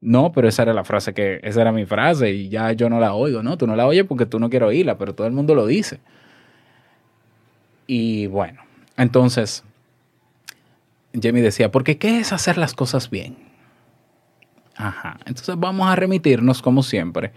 No, 0.00 0.32
pero 0.32 0.48
esa 0.48 0.62
era 0.62 0.72
la 0.72 0.84
frase 0.84 1.12
que, 1.12 1.40
esa 1.42 1.60
era 1.60 1.72
mi 1.72 1.84
frase 1.84 2.30
y 2.30 2.48
ya 2.48 2.72
yo 2.72 2.88
no 2.88 3.00
la 3.00 3.14
oigo, 3.14 3.42
¿no? 3.42 3.58
Tú 3.58 3.66
no 3.66 3.76
la 3.76 3.86
oyes 3.86 4.04
porque 4.04 4.24
tú 4.24 4.38
no 4.38 4.48
quieres 4.48 4.68
oírla, 4.68 4.96
pero 4.96 5.14
todo 5.14 5.26
el 5.26 5.32
mundo 5.32 5.54
lo 5.54 5.66
dice. 5.66 6.00
Y 7.86 8.26
bueno, 8.26 8.62
entonces, 8.96 9.62
Jamie 11.20 11.42
decía, 11.42 11.70
porque 11.70 11.98
¿qué 11.98 12.20
es 12.20 12.32
hacer 12.32 12.58
las 12.58 12.74
cosas 12.74 13.10
bien? 13.10 13.36
Ajá, 14.76 15.18
entonces 15.24 15.54
vamos 15.58 15.88
a 15.88 15.96
remitirnos, 15.96 16.60
como 16.60 16.82
siempre, 16.82 17.32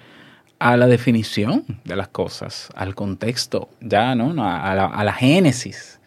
a 0.60 0.76
la 0.76 0.88
definición 0.88 1.64
de 1.86 1.96
las 1.96 2.10
cosas, 2.10 2.70
al 2.76 2.96
contexto, 2.96 3.70
ya, 3.80 4.14
¿no? 4.16 4.32
A 4.44 4.76
la, 4.76 4.86
a 4.86 5.04
la 5.04 5.14
génesis, 5.14 6.00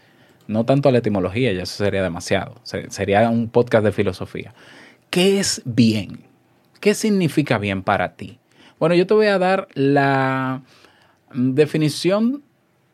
no 0.46 0.64
tanto 0.64 0.88
a 0.88 0.92
la 0.92 0.98
etimología, 0.98 1.52
ya 1.52 1.62
eso 1.62 1.84
sería 1.84 2.02
demasiado, 2.02 2.60
sería 2.62 3.28
un 3.30 3.48
podcast 3.48 3.84
de 3.84 3.92
filosofía. 3.92 4.54
¿Qué 5.08 5.40
es 5.40 5.62
bien? 5.64 6.24
¿Qué 6.80 6.94
significa 6.94 7.58
bien 7.58 7.82
para 7.82 8.14
ti? 8.14 8.38
Bueno, 8.78 8.94
yo 8.94 9.06
te 9.06 9.14
voy 9.14 9.26
a 9.26 9.38
dar 9.38 9.68
la 9.74 10.62
definición 11.32 12.42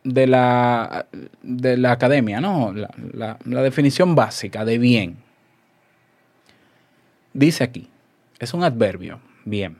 de 0.05 0.27
la, 0.27 1.07
de 1.43 1.77
la 1.77 1.93
academia, 1.93 2.41
¿no? 2.41 2.73
La, 2.73 3.39
la 3.45 3.63
definición 3.63 4.15
básica 4.15 4.65
de 4.65 4.79
bien. 4.79 5.17
Dice 7.35 7.65
aquí, 7.65 7.89
es 8.39 8.55
un 8.55 8.65
adverbio, 8.65 9.21
bien, 9.45 9.79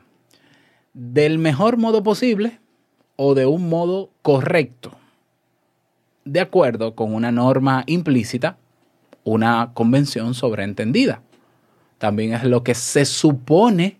del 0.93 1.39
mejor 1.39 1.77
modo 1.77 2.03
posible 2.03 2.59
o 3.15 3.35
de 3.35 3.45
un 3.45 3.69
modo 3.69 4.09
correcto, 4.21 4.97
de 6.25 6.39
acuerdo 6.39 6.95
con 6.95 7.13
una 7.13 7.31
norma 7.31 7.83
implícita, 7.87 8.57
una 9.23 9.71
convención 9.73 10.33
sobreentendida. 10.33 11.21
También 11.97 12.33
es 12.33 12.43
lo 12.43 12.63
que 12.63 12.75
se 12.75 13.05
supone 13.05 13.97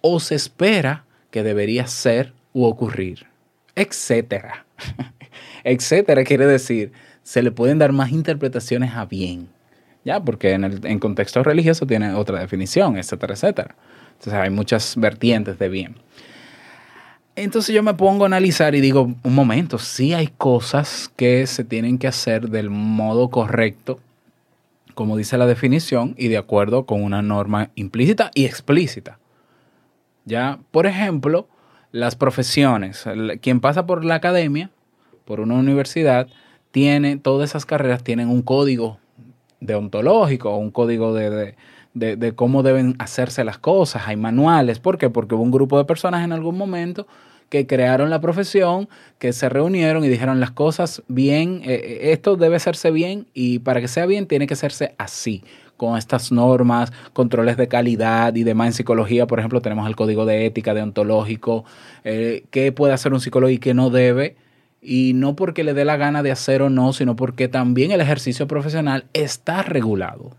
o 0.00 0.18
se 0.18 0.34
espera 0.34 1.04
que 1.30 1.42
debería 1.42 1.86
ser 1.86 2.32
u 2.52 2.64
ocurrir, 2.64 3.26
etcétera. 3.74 4.66
etcétera, 5.70 6.24
quiere 6.24 6.46
decir, 6.46 6.92
se 7.22 7.42
le 7.42 7.50
pueden 7.50 7.78
dar 7.78 7.92
más 7.92 8.10
interpretaciones 8.10 8.94
a 8.94 9.04
bien, 9.04 9.48
¿ya? 10.04 10.20
Porque 10.20 10.52
en 10.52 10.64
el 10.64 10.86
en 10.86 10.98
contexto 10.98 11.42
religioso 11.42 11.86
tiene 11.86 12.14
otra 12.14 12.40
definición, 12.40 12.96
etcétera, 12.96 13.34
etcétera. 13.34 13.74
Entonces 14.12 14.34
hay 14.34 14.50
muchas 14.50 14.96
vertientes 14.96 15.58
de 15.58 15.68
bien. 15.68 15.96
Entonces 17.36 17.72
yo 17.72 17.84
me 17.84 17.94
pongo 17.94 18.24
a 18.24 18.26
analizar 18.26 18.74
y 18.74 18.80
digo, 18.80 19.14
un 19.22 19.34
momento, 19.34 19.78
sí 19.78 20.12
hay 20.12 20.26
cosas 20.26 21.08
que 21.14 21.46
se 21.46 21.62
tienen 21.62 21.98
que 21.98 22.08
hacer 22.08 22.48
del 22.48 22.68
modo 22.68 23.30
correcto, 23.30 24.00
como 24.94 25.16
dice 25.16 25.38
la 25.38 25.46
definición, 25.46 26.16
y 26.18 26.26
de 26.26 26.36
acuerdo 26.36 26.84
con 26.84 27.04
una 27.04 27.22
norma 27.22 27.70
implícita 27.76 28.32
y 28.34 28.44
explícita. 28.44 29.20
Ya, 30.24 30.58
por 30.72 30.86
ejemplo, 30.86 31.46
las 31.92 32.16
profesiones. 32.16 33.04
Quien 33.40 33.60
pasa 33.60 33.86
por 33.86 34.04
la 34.04 34.16
academia 34.16 34.70
por 35.28 35.40
una 35.40 35.56
universidad, 35.56 36.26
tiene, 36.70 37.18
todas 37.18 37.50
esas 37.50 37.66
carreras 37.66 38.02
tienen 38.02 38.30
un 38.30 38.40
código 38.40 38.98
deontológico, 39.60 40.56
un 40.56 40.70
código 40.70 41.12
de, 41.12 41.54
de, 41.92 42.32
cómo 42.32 42.62
deben 42.62 42.94
hacerse 42.98 43.44
las 43.44 43.58
cosas, 43.58 44.04
hay 44.06 44.16
manuales. 44.16 44.78
¿Por 44.78 44.96
qué? 44.96 45.10
Porque 45.10 45.34
hubo 45.34 45.42
un 45.42 45.50
grupo 45.50 45.76
de 45.76 45.84
personas 45.84 46.24
en 46.24 46.32
algún 46.32 46.56
momento 46.56 47.06
que 47.50 47.66
crearon 47.66 48.08
la 48.08 48.22
profesión, 48.22 48.88
que 49.18 49.34
se 49.34 49.50
reunieron 49.50 50.02
y 50.02 50.08
dijeron 50.08 50.40
las 50.40 50.50
cosas 50.50 51.02
bien, 51.08 51.60
eh, 51.62 51.74
eh, 51.74 52.12
esto 52.12 52.36
debe 52.36 52.56
hacerse 52.56 52.90
bien 52.90 53.26
y 53.34 53.58
para 53.58 53.82
que 53.82 53.88
sea 53.88 54.06
bien 54.06 54.26
tiene 54.26 54.46
que 54.46 54.54
hacerse 54.54 54.94
así, 54.96 55.44
con 55.76 55.98
estas 55.98 56.32
normas, 56.32 56.90
controles 57.12 57.58
de 57.58 57.68
calidad 57.68 58.34
y 58.34 58.44
demás. 58.44 58.68
En 58.68 58.72
psicología, 58.72 59.26
por 59.26 59.40
ejemplo, 59.40 59.60
tenemos 59.60 59.86
el 59.86 59.94
código 59.94 60.24
de 60.24 60.46
ética 60.46 60.72
deontológico, 60.72 61.66
eh, 62.02 62.44
qué 62.50 62.72
puede 62.72 62.94
hacer 62.94 63.12
un 63.12 63.20
psicólogo 63.20 63.50
y 63.50 63.58
qué 63.58 63.74
no 63.74 63.90
debe 63.90 64.47
Y 64.80 65.12
no 65.14 65.34
porque 65.34 65.64
le 65.64 65.74
dé 65.74 65.84
la 65.84 65.96
gana 65.96 66.22
de 66.22 66.30
hacer 66.30 66.62
o 66.62 66.70
no, 66.70 66.92
sino 66.92 67.16
porque 67.16 67.48
también 67.48 67.90
el 67.90 68.00
ejercicio 68.00 68.46
profesional 68.46 69.06
está 69.12 69.62
regulado. 69.62 70.36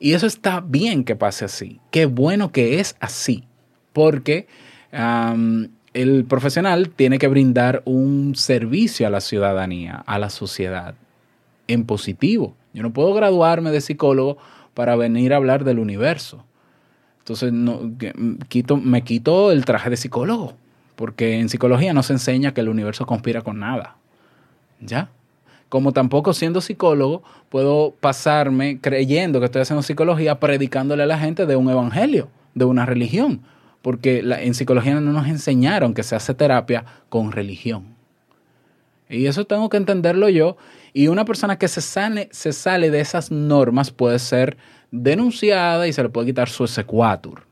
Y 0.00 0.12
eso 0.12 0.26
está 0.26 0.60
bien 0.60 1.04
que 1.04 1.16
pase 1.16 1.44
así. 1.44 1.80
Qué 1.90 2.06
bueno 2.06 2.52
que 2.52 2.78
es 2.80 2.96
así. 3.00 3.44
Porque 3.92 4.46
el 4.92 6.24
profesional 6.28 6.90
tiene 6.90 7.18
que 7.18 7.26
brindar 7.26 7.82
un 7.84 8.36
servicio 8.36 9.06
a 9.06 9.10
la 9.10 9.20
ciudadanía, 9.20 10.04
a 10.06 10.18
la 10.18 10.30
sociedad, 10.30 10.94
en 11.66 11.84
positivo. 11.84 12.54
Yo 12.72 12.82
no 12.82 12.92
puedo 12.92 13.12
graduarme 13.12 13.72
de 13.72 13.80
psicólogo 13.80 14.38
para 14.74 14.94
venir 14.94 15.32
a 15.32 15.36
hablar 15.36 15.64
del 15.64 15.80
universo. 15.80 16.44
Entonces 17.18 17.52
no, 17.52 17.92
quito, 18.48 18.76
me 18.76 19.02
quito 19.02 19.50
el 19.50 19.64
traje 19.64 19.90
de 19.90 19.96
psicólogo, 19.96 20.54
porque 20.98 21.38
en 21.38 21.48
psicología 21.48 21.94
no 21.94 22.02
se 22.02 22.14
enseña 22.14 22.52
que 22.52 22.60
el 22.60 22.68
universo 22.68 23.06
conspira 23.06 23.42
con 23.42 23.60
nada. 23.60 23.94
¿Ya? 24.80 25.10
Como 25.68 25.92
tampoco 25.92 26.32
siendo 26.32 26.60
psicólogo 26.60 27.22
puedo 27.50 27.94
pasarme 28.00 28.80
creyendo 28.80 29.38
que 29.38 29.46
estoy 29.46 29.62
haciendo 29.62 29.84
psicología 29.84 30.40
predicándole 30.40 31.04
a 31.04 31.06
la 31.06 31.16
gente 31.16 31.46
de 31.46 31.54
un 31.54 31.70
evangelio, 31.70 32.30
de 32.54 32.64
una 32.64 32.84
religión, 32.84 33.42
porque 33.80 34.24
en 34.26 34.54
psicología 34.54 34.98
no 34.98 35.12
nos 35.12 35.28
enseñaron 35.28 35.94
que 35.94 36.02
se 36.02 36.16
hace 36.16 36.34
terapia 36.34 36.84
con 37.08 37.30
religión. 37.30 37.94
Y 39.08 39.26
eso 39.26 39.44
tengo 39.44 39.68
que 39.68 39.76
entenderlo 39.76 40.28
yo. 40.28 40.56
Y 40.92 41.06
una 41.06 41.24
persona 41.24 41.58
que 41.58 41.68
se 41.68 41.80
sale, 41.80 42.28
se 42.32 42.52
sale 42.52 42.90
de 42.90 42.98
esas 42.98 43.30
normas 43.30 43.92
puede 43.92 44.18
ser 44.18 44.56
denunciada 44.90 45.86
y 45.86 45.92
se 45.92 46.02
le 46.02 46.08
puede 46.08 46.26
quitar 46.26 46.48
su 46.48 46.64
exequatur. 46.64 47.44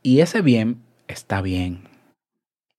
Y 0.00 0.20
ese 0.20 0.42
bien 0.42 0.78
está 1.08 1.42
bien. 1.42 1.92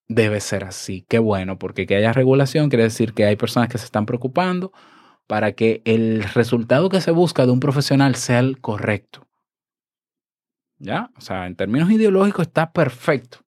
Debe 0.08 0.40
ser 0.40 0.64
así. 0.64 1.06
Qué 1.10 1.20
bueno, 1.20 1.58
porque 1.58 1.88
que 1.88 1.96
haya 1.96 2.14
regulación 2.14 2.70
quiere 2.70 2.84
decir 2.84 3.14
que 3.14 3.26
hay 3.26 3.36
personas 3.36 3.70
que 3.70 3.78
se 3.78 3.86
están 3.86 4.06
preocupando 4.06 4.72
para 5.28 5.54
que 5.54 5.82
el 5.86 6.24
resultado 6.24 6.90
que 6.90 7.02
se 7.02 7.12
busca 7.12 7.46
de 7.46 7.52
un 7.52 7.60
profesional 7.60 8.16
sea 8.16 8.40
el 8.40 8.60
correcto. 8.60 9.28
¿Ya? 10.78 11.10
O 11.18 11.22
sea, 11.22 11.48
en 11.48 11.56
términos 11.56 11.90
ideológicos 11.90 12.48
está 12.48 12.72
perfecto. 12.72 13.40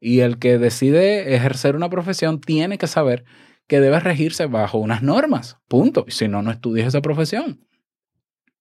Y 0.00 0.20
el 0.20 0.38
que 0.38 0.58
decide 0.58 1.36
ejercer 1.36 1.76
una 1.76 1.88
profesión 1.88 2.40
tiene 2.40 2.78
que 2.78 2.88
saber 2.88 3.24
que 3.68 3.80
debe 3.80 4.00
regirse 4.00 4.46
bajo 4.46 4.78
unas 4.78 5.02
normas. 5.02 5.58
Punto. 5.68 6.04
Si 6.08 6.26
no, 6.26 6.42
no 6.42 6.50
estudies 6.50 6.88
esa 6.88 7.00
profesión. 7.00 7.64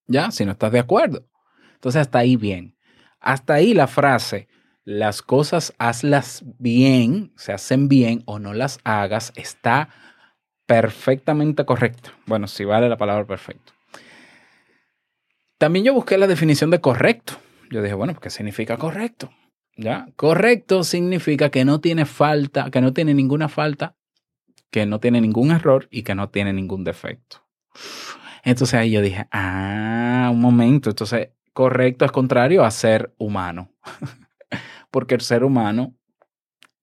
¿Ya? 0.06 0.30
Si 0.30 0.46
no 0.46 0.52
estás 0.52 0.72
de 0.72 0.80
acuerdo. 0.80 1.28
Entonces, 1.74 2.02
hasta 2.02 2.20
ahí 2.20 2.36
bien. 2.36 2.78
Hasta 3.20 3.56
ahí 3.56 3.74
la 3.74 3.88
frase, 3.88 4.48
las 4.84 5.22
cosas 5.22 5.74
hazlas 5.78 6.44
bien, 6.60 7.32
se 7.36 7.54
hacen 7.54 7.88
bien 7.88 8.24
o 8.26 8.40
no 8.40 8.54
las 8.54 8.80
hagas, 8.84 9.32
está 9.36 9.90
perfectamente 10.66 11.66
correcta. 11.66 12.14
Bueno, 12.26 12.48
si 12.48 12.66
vale 12.66 12.90
la 12.90 12.98
palabra 12.98 13.26
perfecto. 13.26 13.74
También 15.58 15.86
yo 15.86 15.94
busqué 15.94 16.18
la 16.18 16.28
definición 16.28 16.72
de 16.72 16.82
correcto. 16.82 17.34
Yo 17.70 17.82
dije, 17.82 17.94
bueno, 17.94 18.16
¿qué 18.20 18.30
significa 18.30 18.78
correcto? 18.78 19.32
¿Ya? 19.78 20.08
Correcto 20.16 20.84
significa 20.84 21.50
que 21.50 21.66
no 21.66 21.80
tiene 21.80 22.06
falta, 22.06 22.72
que 22.72 22.82
no 22.82 22.94
tiene 22.94 23.14
ninguna 23.14 23.48
falta, 23.48 23.96
que 24.72 24.86
no 24.86 25.00
tiene 25.00 25.22
ningún 25.22 25.52
error 25.52 25.88
y 25.92 26.04
que 26.04 26.16
no 26.16 26.30
tiene 26.30 26.54
ningún 26.54 26.84
defecto. 26.84 27.46
Entonces 28.44 28.74
ahí 28.74 28.92
yo 28.92 29.02
dije, 29.02 29.28
ah, 29.32 30.30
un 30.32 30.42
momento, 30.42 30.90
entonces 30.90 31.30
correcto 31.54 32.06
es 32.06 32.12
contrario 32.12 32.64
a 32.64 32.72
ser 32.72 33.14
humano. 33.18 33.72
Porque 34.92 35.16
el 35.16 35.22
ser 35.22 35.44
humano 35.44 35.96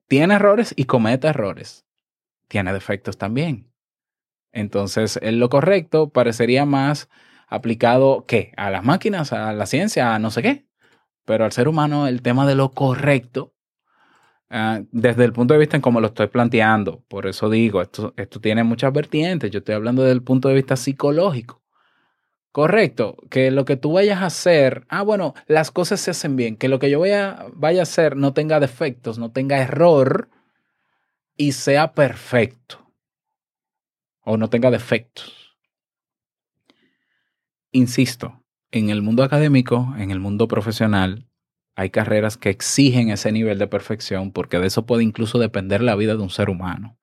tiene 0.09 0.35
errores 0.35 0.73
y 0.77 0.85
comete 0.85 1.29
errores. 1.29 1.85
Tiene 2.49 2.73
defectos 2.73 3.19
también. 3.19 3.71
Entonces, 4.53 5.21
lo 5.23 5.49
correcto 5.50 6.09
parecería 6.11 6.64
más 6.64 7.09
aplicado, 7.47 8.25
¿qué? 8.27 8.53
A 8.57 8.71
las 8.71 8.85
máquinas, 8.85 9.33
a 9.33 9.53
la 9.53 9.66
ciencia, 9.66 10.14
a 10.14 10.18
no 10.18 10.31
sé 10.31 10.42
qué. 10.42 10.66
Pero 11.25 11.44
al 11.44 11.53
ser 11.53 11.68
humano 11.68 12.07
el 12.07 12.23
tema 12.23 12.47
de 12.47 12.55
lo 12.55 12.71
correcto, 12.71 13.55
ah, 14.51 14.81
desde 14.90 15.25
el 15.25 15.33
punto 15.33 15.55
de 15.55 15.61
vista 15.61 15.77
en 15.77 15.83
cómo 15.83 16.01
lo 16.01 16.09
estoy 16.09 16.29
planteando, 16.29 17.05
por 17.09 17.27
eso 17.27 17.51
digo, 17.51 17.83
esto, 17.83 18.14
esto 18.16 18.40
tiene 18.40 18.64
muchas 18.64 18.92
vertientes, 18.92 19.51
yo 19.51 19.59
estoy 19.59 19.75
hablando 19.75 20.03
desde 20.03 20.14
el 20.14 20.23
punto 20.23 20.49
de 20.49 20.55
vista 20.55 20.77
psicológico. 20.77 21.62
Correcto, 22.59 23.16
que 23.31 23.53
lo 23.53 23.64
que 23.64 23.77
tú 23.77 23.92
vayas 23.92 24.21
a 24.21 24.27
hacer, 24.27 24.85
ah, 24.88 25.03
bueno, 25.03 25.33
las 25.47 25.71
cosas 25.71 26.01
se 26.01 26.11
hacen 26.11 26.35
bien, 26.35 26.57
que 26.57 26.66
lo 26.66 26.81
que 26.81 26.90
yo 26.90 26.99
vaya, 26.99 27.47
vaya 27.55 27.79
a 27.79 27.83
hacer 27.85 28.16
no 28.16 28.33
tenga 28.33 28.59
defectos, 28.59 29.16
no 29.16 29.31
tenga 29.31 29.59
error 29.59 30.29
y 31.37 31.53
sea 31.53 31.92
perfecto 31.92 32.92
o 34.25 34.37
no 34.37 34.51
tenga 34.51 34.73
defectos. 34.73 35.57
Insisto, 37.71 38.42
en 38.73 38.90
el 38.90 39.03
mundo 39.03 39.23
académico, 39.23 39.94
en 39.97 40.11
el 40.11 40.18
mundo 40.18 40.49
profesional, 40.49 41.29
hay 41.77 41.90
carreras 41.90 42.37
que 42.37 42.51
exigen 42.51 43.11
ese 43.11 43.31
nivel 43.31 43.61
de 43.61 43.68
perfección 43.68 44.33
porque 44.33 44.59
de 44.59 44.66
eso 44.66 44.85
puede 44.85 45.05
incluso 45.05 45.38
depender 45.38 45.81
la 45.81 45.94
vida 45.94 46.16
de 46.16 46.23
un 46.25 46.31
ser 46.31 46.51
humano. 46.51 46.99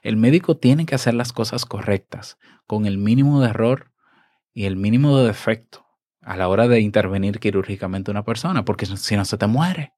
El 0.00 0.16
médico 0.16 0.56
tiene 0.56 0.86
que 0.86 0.94
hacer 0.94 1.12
las 1.12 1.34
cosas 1.34 1.66
correctas, 1.66 2.38
con 2.66 2.86
el 2.86 2.96
mínimo 2.96 3.42
de 3.42 3.50
error 3.50 3.92
y 4.54 4.64
el 4.64 4.76
mínimo 4.76 5.18
de 5.18 5.26
defecto 5.26 5.84
a 6.22 6.36
la 6.36 6.48
hora 6.48 6.68
de 6.68 6.80
intervenir 6.80 7.38
quirúrgicamente 7.38 8.10
una 8.10 8.24
persona, 8.24 8.64
porque 8.64 8.86
si 8.86 9.16
no 9.16 9.24
se 9.24 9.36
te 9.36 9.46
muere. 9.46 9.92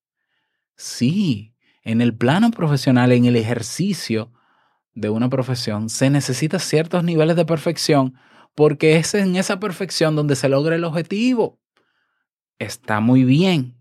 Sí, 0.74 1.54
en 1.82 2.00
el 2.00 2.16
plano 2.16 2.50
profesional, 2.50 3.12
en 3.12 3.26
el 3.26 3.36
ejercicio 3.36 4.32
de 4.94 5.10
una 5.10 5.28
profesión, 5.28 5.88
se 5.88 6.10
necesitan 6.10 6.58
ciertos 6.58 7.04
niveles 7.04 7.36
de 7.36 7.44
perfección 7.44 8.18
porque 8.56 8.96
es 8.96 9.14
en 9.14 9.36
esa 9.36 9.60
perfección 9.60 10.16
donde 10.16 10.34
se 10.34 10.48
logra 10.48 10.74
el 10.74 10.84
objetivo. 10.84 11.60
Está 12.58 13.00
muy 13.00 13.22
bien. 13.22 13.76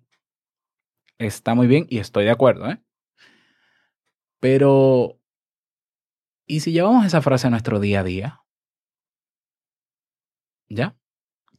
Está 1.17 1.55
muy 1.55 1.65
bien 1.65 1.87
y 1.89 1.99
estoy 1.99 2.25
de 2.25 2.31
acuerdo. 2.31 2.69
¿eh? 2.69 2.81
Pero, 4.41 5.17
¿y 6.45 6.59
si 6.59 6.73
llevamos 6.73 7.05
esa 7.05 7.21
frase 7.21 7.47
a 7.47 7.49
nuestro 7.49 7.79
día 7.79 8.01
a 8.01 8.03
día? 8.03 8.44
¿Ya? 10.75 10.97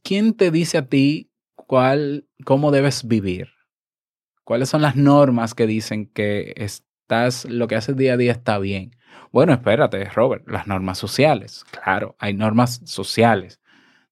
¿Quién 0.03 0.35
te 0.35 0.51
dice 0.51 0.77
a 0.77 0.87
ti 0.87 1.31
cuál, 1.55 2.27
cómo 2.45 2.69
debes 2.71 3.07
vivir? 3.07 3.49
¿Cuáles 4.43 4.69
son 4.69 4.83
las 4.83 4.95
normas 4.95 5.55
que 5.55 5.65
dicen 5.65 6.05
que 6.05 6.53
estás, 6.55 7.45
lo 7.45 7.67
que 7.67 7.75
haces 7.75 7.97
día 7.97 8.13
a 8.13 8.17
día 8.17 8.31
está 8.31 8.59
bien? 8.59 8.95
Bueno, 9.31 9.53
espérate, 9.53 10.05
Robert, 10.05 10.47
las 10.47 10.67
normas 10.67 10.99
sociales. 10.99 11.65
Claro, 11.71 12.15
hay 12.19 12.35
normas 12.35 12.81
sociales, 12.85 13.59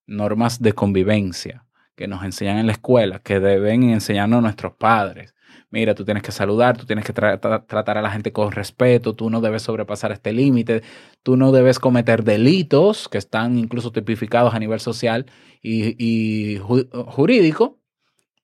normas 0.07 0.59
de 0.59 0.73
convivencia 0.73 1.65
que 1.95 2.07
nos 2.07 2.23
enseñan 2.23 2.57
en 2.57 2.65
la 2.65 2.73
escuela, 2.73 3.19
que 3.19 3.39
deben 3.39 3.83
enseñarnos 3.83 4.41
nuestros 4.41 4.73
padres. 4.73 5.34
Mira, 5.69 5.95
tú 5.95 6.05
tienes 6.05 6.23
que 6.23 6.31
saludar, 6.31 6.77
tú 6.77 6.85
tienes 6.85 7.05
que 7.05 7.13
tratar 7.13 7.97
a 7.97 8.01
la 8.01 8.11
gente 8.11 8.31
con 8.31 8.51
respeto, 8.51 9.15
tú 9.15 9.29
no 9.29 9.41
debes 9.41 9.63
sobrepasar 9.63 10.11
este 10.11 10.33
límite, 10.33 10.83
tú 11.23 11.37
no 11.37 11.51
debes 11.51 11.79
cometer 11.79 12.23
delitos 12.23 13.09
que 13.09 13.17
están 13.17 13.57
incluso 13.57 13.91
tipificados 13.91 14.53
a 14.53 14.59
nivel 14.59 14.79
social 14.79 15.25
y, 15.61 16.57
jurídico. 16.59 17.79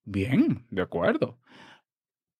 Bien, 0.03 0.65
de 0.69 0.81
acuerdo. 0.81 1.37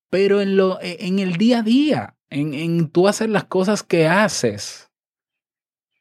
Pero 0.10 0.42
en, 0.42 0.58
lo, 0.58 0.80
en 0.82 1.20
el 1.20 1.38
día 1.38 1.60
a 1.60 1.64
día, 1.64 2.18
en, 2.30 2.54
en 2.54 2.90
tú 2.90 3.08
hacer 3.08 3.30
las 3.30 3.46
cosas 3.46 3.84
que 3.84 4.08
haces. 4.08 4.92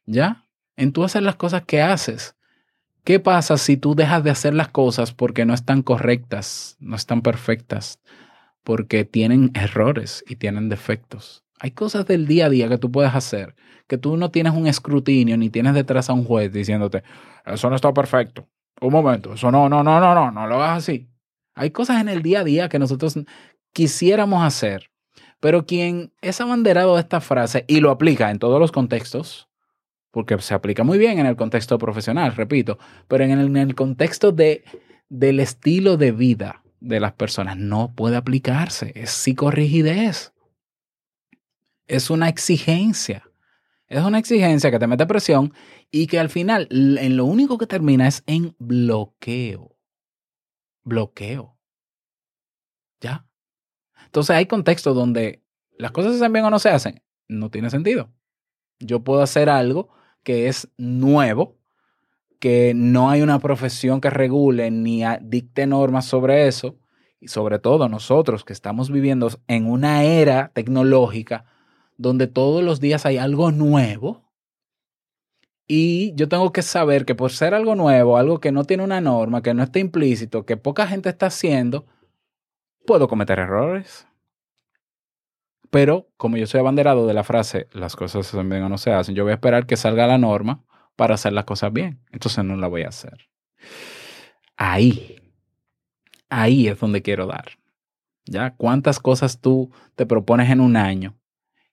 ¿Ya? 0.05 0.47
En 0.75 0.91
tú 0.91 1.03
hacer 1.03 1.23
las 1.23 1.35
cosas 1.35 1.63
que 1.65 1.81
haces. 1.81 2.35
¿Qué 3.03 3.19
pasa 3.19 3.57
si 3.57 3.77
tú 3.77 3.95
dejas 3.95 4.23
de 4.23 4.29
hacer 4.29 4.53
las 4.53 4.67
cosas 4.67 5.13
porque 5.13 5.45
no 5.45 5.53
están 5.53 5.81
correctas, 5.81 6.77
no 6.79 6.95
están 6.95 7.21
perfectas, 7.21 7.99
porque 8.63 9.05
tienen 9.05 9.51
errores 9.53 10.23
y 10.27 10.35
tienen 10.35 10.69
defectos? 10.69 11.43
Hay 11.59 11.71
cosas 11.71 12.05
del 12.07 12.27
día 12.27 12.47
a 12.47 12.49
día 12.49 12.69
que 12.69 12.77
tú 12.77 12.91
puedes 12.91 13.13
hacer, 13.13 13.55
que 13.87 13.97
tú 13.97 14.17
no 14.17 14.31
tienes 14.31 14.53
un 14.53 14.67
escrutinio 14.67 15.37
ni 15.37 15.49
tienes 15.49 15.73
detrás 15.73 16.09
a 16.09 16.13
un 16.13 16.23
juez 16.23 16.51
diciéndote, 16.51 17.03
eso 17.45 17.69
no 17.69 17.75
está 17.75 17.93
perfecto. 17.93 18.47
Un 18.79 18.91
momento, 18.91 19.33
eso 19.33 19.51
no, 19.51 19.69
no, 19.69 19.83
no, 19.83 19.99
no, 19.99 20.15
no, 20.15 20.31
no 20.31 20.47
lo 20.47 20.55
hagas 20.55 20.79
así. 20.79 21.07
Hay 21.53 21.71
cosas 21.71 22.01
en 22.01 22.09
el 22.09 22.23
día 22.23 22.39
a 22.39 22.43
día 22.43 22.69
que 22.69 22.79
nosotros 22.79 23.19
quisiéramos 23.73 24.43
hacer 24.43 24.91
pero 25.41 25.65
quien 25.65 26.13
es 26.21 26.39
abanderado 26.39 26.95
de 26.95 27.01
esta 27.01 27.19
frase 27.19 27.65
y 27.67 27.81
lo 27.81 27.89
aplica 27.89 28.31
en 28.31 28.39
todos 28.39 28.59
los 28.59 28.71
contextos, 28.71 29.49
porque 30.11 30.37
se 30.39 30.53
aplica 30.53 30.83
muy 30.83 30.97
bien 30.97 31.19
en 31.19 31.25
el 31.25 31.35
contexto 31.35 31.77
profesional, 31.77 32.33
repito, 32.35 32.77
pero 33.09 33.25
en 33.25 33.31
el, 33.31 33.47
en 33.47 33.57
el 33.57 33.75
contexto 33.75 34.31
de, 34.31 34.63
del 35.09 35.39
estilo 35.39 35.97
de 35.97 36.11
vida 36.11 36.60
de 36.81 36.99
las 36.99 37.13
personas 37.13 37.57
no 37.57 37.93
puede 37.95 38.17
aplicarse. 38.17 38.91
Es 38.95 39.11
psicorrigidez. 39.11 40.33
Es 41.87 42.09
una 42.09 42.27
exigencia. 42.27 43.23
Es 43.87 44.03
una 44.03 44.19
exigencia 44.19 44.71
que 44.71 44.79
te 44.79 44.87
mete 44.87 45.05
presión 45.05 45.53
y 45.91 46.07
que 46.07 46.19
al 46.19 46.29
final 46.29 46.67
en 46.71 47.17
lo 47.17 47.25
único 47.25 47.57
que 47.57 47.67
termina 47.67 48.07
es 48.07 48.23
en 48.25 48.55
bloqueo. 48.57 49.77
Bloqueo. 50.83 51.57
¿Ya? 52.99 53.27
Entonces 54.05 54.35
hay 54.35 54.45
contextos 54.45 54.95
donde 54.95 55.43
las 55.77 55.91
cosas 55.91 56.13
se 56.13 56.17
hacen 56.17 56.33
bien 56.33 56.45
o 56.45 56.49
no 56.49 56.59
se 56.59 56.69
hacen. 56.69 57.03
no 57.27 57.49
tiene 57.49 57.69
sentido. 57.69 58.11
Yo 58.79 59.03
puedo 59.03 59.21
hacer 59.21 59.49
algo 59.49 59.89
que 60.23 60.47
es 60.47 60.69
nuevo, 60.77 61.59
que 62.41 62.73
no 62.75 63.11
hay 63.11 63.21
una 63.21 63.37
profesión 63.37 64.01
que 64.01 64.09
regule 64.09 64.71
ni 64.71 65.03
dicte 65.21 65.67
normas 65.67 66.05
sobre 66.05 66.47
eso, 66.47 66.75
y 67.19 67.27
sobre 67.27 67.59
todo 67.59 67.87
nosotros 67.87 68.43
que 68.43 68.51
estamos 68.51 68.89
viviendo 68.89 69.29
en 69.47 69.67
una 69.67 70.03
era 70.03 70.49
tecnológica 70.55 71.45
donde 71.97 72.25
todos 72.25 72.63
los 72.63 72.79
días 72.79 73.05
hay 73.05 73.19
algo 73.19 73.51
nuevo. 73.51 74.23
Y 75.67 76.15
yo 76.15 76.27
tengo 76.27 76.51
que 76.51 76.63
saber 76.63 77.05
que 77.05 77.13
por 77.13 77.31
ser 77.31 77.53
algo 77.53 77.75
nuevo, 77.75 78.17
algo 78.17 78.39
que 78.39 78.51
no 78.51 78.63
tiene 78.63 78.83
una 78.83 79.01
norma, 79.01 79.43
que 79.43 79.53
no 79.53 79.61
está 79.61 79.77
implícito, 79.77 80.43
que 80.43 80.57
poca 80.57 80.87
gente 80.87 81.09
está 81.09 81.27
haciendo, 81.27 81.85
puedo 82.87 83.07
cometer 83.07 83.37
errores. 83.37 84.07
Pero 85.69 86.07
como 86.17 86.37
yo 86.37 86.47
soy 86.47 86.59
abanderado 86.59 87.05
de 87.05 87.13
la 87.13 87.23
frase, 87.23 87.67
las 87.71 87.95
cosas 87.95 88.25
se 88.25 88.43
no 88.43 88.77
se 88.79 88.91
hacen, 88.91 89.13
yo 89.13 89.23
voy 89.23 89.31
a 89.31 89.35
esperar 89.35 89.67
que 89.67 89.77
salga 89.77 90.07
la 90.07 90.17
norma 90.17 90.63
para 90.95 91.15
hacer 91.15 91.33
las 91.33 91.45
cosas 91.45 91.73
bien. 91.73 91.99
Entonces 92.11 92.43
no 92.43 92.55
la 92.55 92.67
voy 92.67 92.83
a 92.83 92.89
hacer. 92.89 93.29
Ahí, 94.57 95.15
ahí 96.29 96.67
es 96.67 96.79
donde 96.79 97.01
quiero 97.01 97.27
dar. 97.27 97.45
¿Ya? 98.25 98.55
¿Cuántas 98.55 98.99
cosas 98.99 99.41
tú 99.41 99.71
te 99.95 100.05
propones 100.05 100.49
en 100.49 100.59
un 100.59 100.75
año? 100.75 101.17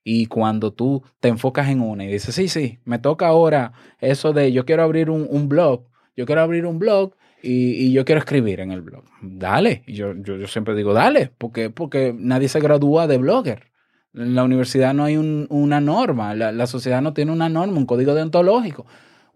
Y 0.02 0.26
cuando 0.26 0.72
tú 0.72 1.02
te 1.20 1.28
enfocas 1.28 1.68
en 1.68 1.82
una 1.82 2.04
y 2.04 2.08
dices, 2.08 2.34
sí, 2.34 2.48
sí, 2.48 2.78
me 2.84 2.98
toca 2.98 3.26
ahora 3.26 3.72
eso 4.00 4.32
de 4.32 4.52
yo 4.52 4.64
quiero 4.64 4.82
abrir 4.82 5.10
un, 5.10 5.48
blog, 5.50 5.84
yo 6.16 6.24
quiero 6.24 6.40
abrir 6.40 6.64
un 6.64 6.78
blog 6.78 7.14
y, 7.42 7.92
yo 7.92 8.06
quiero 8.06 8.20
escribir 8.20 8.60
en 8.60 8.72
el 8.72 8.80
blog. 8.80 9.04
Dale. 9.20 9.82
yo, 9.86 10.14
yo, 10.14 10.46
siempre 10.46 10.74
digo, 10.74 10.94
dale, 10.94 11.30
porque, 11.36 11.68
porque 11.68 12.14
nadie 12.18 12.48
se 12.48 12.58
gradúa 12.58 13.06
de 13.06 13.18
blogger. 13.18 13.70
En 14.14 14.34
la 14.34 14.44
universidad 14.44 14.94
no 14.94 15.04
hay 15.04 15.18
una 15.18 15.80
norma, 15.80 16.34
la, 16.34 16.52
la, 16.52 16.66
sociedad 16.66 17.02
no 17.02 17.12
tiene 17.12 17.30
una 17.30 17.50
norma, 17.50 17.76
un 17.76 17.84
código 17.84 18.14
deontológico, 18.14 18.86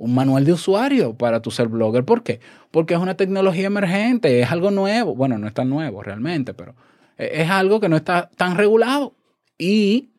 un 0.03 0.17
manual 0.17 0.45
de 0.45 0.53
usuario 0.53 1.15
para 1.15 1.41
tu 1.43 1.53
ser 1.53 1.69
blogger. 1.69 2.05
¿Por 2.05 2.25
qué? 2.25 2.41
Porque 2.73 2.95
es 2.95 3.01
una 3.01 3.17
tecnología 3.17 3.69
emergente, 3.69 4.41
es 4.41 4.51
algo 4.51 4.73
nuevo. 4.73 5.15
Bueno, 5.15 5.39
no 5.39 5.47
es 5.47 5.55
tan 5.55 5.69
nuevo 5.69 6.03
realmente, 6.03 6.55
pero 6.55 6.75
e, 7.17 7.43
es 7.43 7.49
algo 7.49 7.79
que 7.79 7.89
no 7.89 7.95
está 7.95 8.29
tan 8.37 8.57
regulado 8.57 9.15
y, 9.57 10.11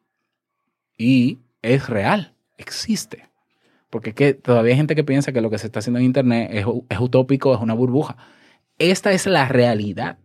y 0.98 1.40
es 1.62 1.90
real, 1.90 2.34
existe. 2.58 3.28
Porque 3.90 4.14
que 4.14 4.34
todavía 4.34 4.72
hay 4.72 4.78
gente 4.78 4.96
que 4.96 5.04
piensa 5.04 5.34
que 5.34 5.42
lo 5.42 5.50
que 5.50 5.58
se 5.58 5.68
está 5.68 5.80
haciendo 5.80 6.00
en 6.00 6.06
Internet 6.06 6.50
es, 6.54 6.66
es 6.88 7.00
utópico, 7.02 7.54
es 7.54 7.60
una 7.60 7.74
burbuja. 7.74 8.16
Esta 8.80 9.12
es 9.12 9.28
la 9.28 9.50
realidad. 9.50 10.18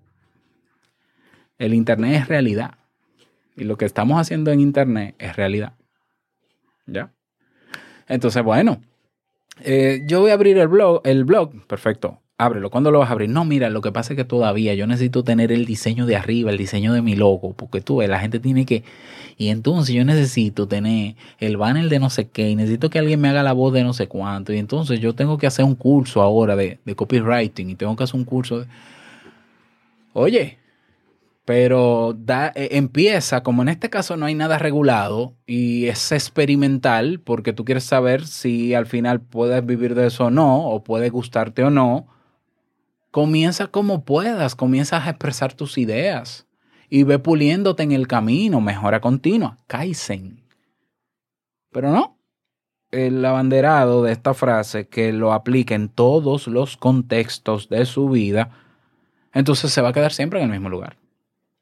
El 1.59 1.75
Internet 1.75 2.15
es 2.15 2.29
realidad. 2.29 2.75
Y 3.57 3.65
lo 3.65 3.77
que 3.77 3.87
estamos 3.87 4.21
haciendo 4.21 4.53
en 4.53 4.61
Internet 4.61 5.17
es 5.19 5.35
realidad. 5.35 5.73
¿Ya? 6.87 7.13
Entonces, 8.07 8.45
bueno, 8.45 8.81
eh, 9.65 10.03
yo 10.07 10.21
voy 10.21 10.31
a 10.31 10.35
abrir 10.35 10.59
el 10.59 10.69
blog, 10.69 11.01
el 11.05 11.25
blog, 11.25 11.67
perfecto. 11.67 12.19
Ábrelo. 12.41 12.71
¿Cuándo 12.71 12.93
lo 12.93 13.01
vas 13.01 13.09
a 13.09 13.13
abrir? 13.13 13.29
No, 13.29 13.45
mira, 13.45 13.69
lo 13.69 13.81
que 13.81 13.91
pasa 13.91 14.13
es 14.13 14.17
que 14.17 14.25
todavía 14.25 14.73
yo 14.75 14.87
necesito 14.87 15.25
tener 15.25 15.51
el 15.51 15.67
diseño 15.67 16.07
de 16.07 16.15
arriba, 16.15 16.53
el 16.53 16.57
diseño 16.57 16.93
de 16.93 17.03
mi 17.03 17.17
logo, 17.17 17.53
porque 17.53 17.81
tú 17.81 17.97
ves, 17.97 18.09
la 18.09 18.21
gente 18.21 18.39
tiene 18.39 18.65
que... 18.65 18.85
Y 19.37 19.49
entonces 19.49 19.93
yo 19.93 20.05
necesito 20.05 20.69
tener 20.69 21.17
el 21.41 21.57
banner 21.57 21.89
de 21.89 21.99
no 21.99 22.11
sé 22.11 22.29
qué, 22.29 22.49
y 22.49 22.55
necesito 22.55 22.91
que 22.91 23.01
alguien 23.01 23.21
me 23.21 23.29
haga 23.29 23.43
la 23.43 23.53
voz 23.55 23.73
de 23.73 23.83
no 23.83 23.93
sé 23.93 24.07
cuánto, 24.07 24.53
y 24.53 24.59
entonces 24.59 25.01
yo 25.01 25.17
tengo 25.17 25.37
que 25.37 25.49
hacer 25.49 25.65
un 25.65 25.75
curso 25.75 26.23
ahora 26.23 26.55
de, 26.55 26.79
de 26.85 26.95
copywriting, 26.95 27.71
y 27.71 27.75
tengo 27.75 27.97
que 27.97 28.05
hacer 28.05 28.17
un 28.17 28.25
curso 28.25 28.61
de... 28.61 28.67
Oye, 30.13 30.59
pero 31.49 32.15
da, 32.15 32.53
e, 32.55 32.77
empieza, 32.77 33.43
como 33.43 33.63
en 33.63 33.71
este 33.71 33.89
caso 33.89 34.19
no 34.19 34.27
hay 34.27 34.35
nada 34.35 34.59
regulado 34.59 35.35
y 35.47 35.87
es 35.87 36.13
experimental 36.13 37.21
porque 37.21 37.55
tú 37.55 37.65
quieres 37.65 37.85
saber 37.85 38.27
si 38.27 38.75
al 38.75 38.85
final 38.85 39.23
puedes 39.23 39.65
vivir 39.65 39.95
de 39.95 40.09
eso 40.09 40.27
o 40.27 40.31
no, 40.31 40.69
o 40.69 40.85
puede 40.85 41.09
gustarte 41.09 41.65
o 41.65 41.71
no, 41.71 42.07
comienza 43.11 43.69
como 43.69 44.05
puedas, 44.05 44.57
comienzas 44.57 45.07
a 45.07 45.09
expresar 45.09 45.55
tus 45.55 45.79
ideas 45.79 46.47
y 46.91 47.05
ve 47.05 47.19
puliéndote 47.19 47.83
en 47.83 47.93
el 47.93 48.09
camino, 48.09 48.61
mejora 48.61 49.01
continua, 49.01 49.57
Kaizen. 49.69 50.45
Pero 51.73 51.91
no, 51.91 52.19
el 52.91 53.25
abanderado 53.25 54.03
de 54.03 54.13
esta 54.13 54.35
frase 54.35 54.87
que 54.87 55.15
lo 55.15 55.33
aplique 55.33 55.73
en 55.73 55.89
todos 55.89 56.47
los 56.47 56.77
contextos 56.77 57.71
de 57.71 57.87
su 57.87 58.11
vida, 58.11 58.51
entonces 59.33 59.73
se 59.73 59.81
va 59.81 59.89
a 59.89 59.93
quedar 59.95 60.13
siempre 60.13 60.41
en 60.41 60.45
el 60.45 60.51
mismo 60.51 60.69
lugar 60.69 60.99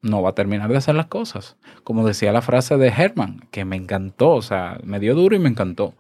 no 0.03 0.23
va 0.23 0.31
a 0.31 0.35
terminar 0.35 0.71
de 0.71 0.77
hacer 0.77 0.95
las 0.95 1.07
cosas. 1.07 1.57
Como 1.85 2.07
decía 2.07 2.33
la 2.33 2.43
frase 2.43 2.77
de 2.77 2.89
Herman, 2.89 3.47
que 3.51 3.65
me 3.65 3.77
encantó, 3.77 4.31
o 4.31 4.43
sea, 4.43 4.79
me 4.85 5.01
dio 5.01 5.15
duro 5.15 5.37
y 5.37 5.39
me 5.39 5.49
encantó. 5.49 5.95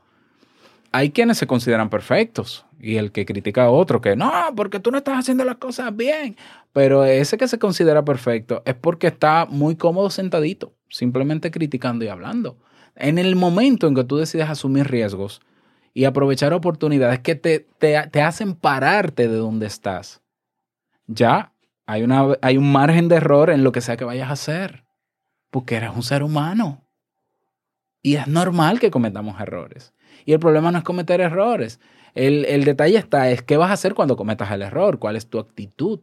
Hay 0.92 1.10
quienes 1.10 1.38
se 1.38 1.46
consideran 1.46 1.90
perfectos 1.90 2.64
y 2.80 2.96
el 2.96 3.12
que 3.12 3.26
critica 3.26 3.64
a 3.64 3.70
otro 3.70 4.00
que 4.00 4.16
no, 4.16 4.30
porque 4.54 4.80
tú 4.80 4.90
no 4.90 4.98
estás 4.98 5.18
haciendo 5.18 5.44
las 5.44 5.56
cosas 5.56 5.94
bien. 5.94 6.36
Pero 6.72 7.04
ese 7.04 7.36
que 7.36 7.48
se 7.48 7.58
considera 7.58 8.04
perfecto 8.04 8.62
es 8.64 8.74
porque 8.74 9.08
está 9.08 9.46
muy 9.46 9.76
cómodo 9.76 10.10
sentadito, 10.10 10.74
simplemente 10.88 11.50
criticando 11.50 12.04
y 12.04 12.08
hablando. 12.08 12.56
En 12.94 13.18
el 13.18 13.36
momento 13.36 13.86
en 13.88 13.94
que 13.94 14.04
tú 14.04 14.16
decides 14.16 14.48
asumir 14.48 14.88
riesgos 14.88 15.40
y 15.92 16.04
aprovechar 16.04 16.52
oportunidades 16.52 17.20
que 17.20 17.34
te, 17.34 17.66
te, 17.78 18.08
te 18.10 18.22
hacen 18.22 18.54
pararte 18.54 19.28
de 19.28 19.36
donde 19.36 19.66
estás, 19.66 20.22
ya 21.06 21.52
hay, 21.86 22.02
una, 22.02 22.36
hay 22.42 22.56
un 22.56 22.70
margen 22.70 23.08
de 23.08 23.16
error 23.16 23.50
en 23.50 23.64
lo 23.64 23.72
que 23.72 23.80
sea 23.80 23.96
que 23.96 24.04
vayas 24.04 24.28
a 24.28 24.32
hacer, 24.32 24.84
porque 25.50 25.76
eres 25.76 25.90
un 25.94 26.02
ser 26.02 26.22
humano. 26.22 26.86
Y 28.02 28.16
es 28.16 28.26
normal 28.26 28.78
que 28.80 28.90
cometamos 28.90 29.40
errores. 29.40 29.94
Y 30.24 30.32
el 30.32 30.40
problema 30.40 30.70
no 30.70 30.78
es 30.78 30.84
cometer 30.84 31.20
errores. 31.20 31.80
El, 32.14 32.44
el, 32.46 32.64
detalle 32.64 32.96
está, 32.96 33.30
es 33.30 33.42
qué 33.42 33.56
vas 33.56 33.70
a 33.70 33.74
hacer 33.74 33.94
cuando 33.94 34.16
cometas 34.16 34.50
el 34.50 34.62
error, 34.62 34.98
cuál 34.98 35.16
es 35.16 35.28
tu 35.28 35.38
actitud. 35.38 36.00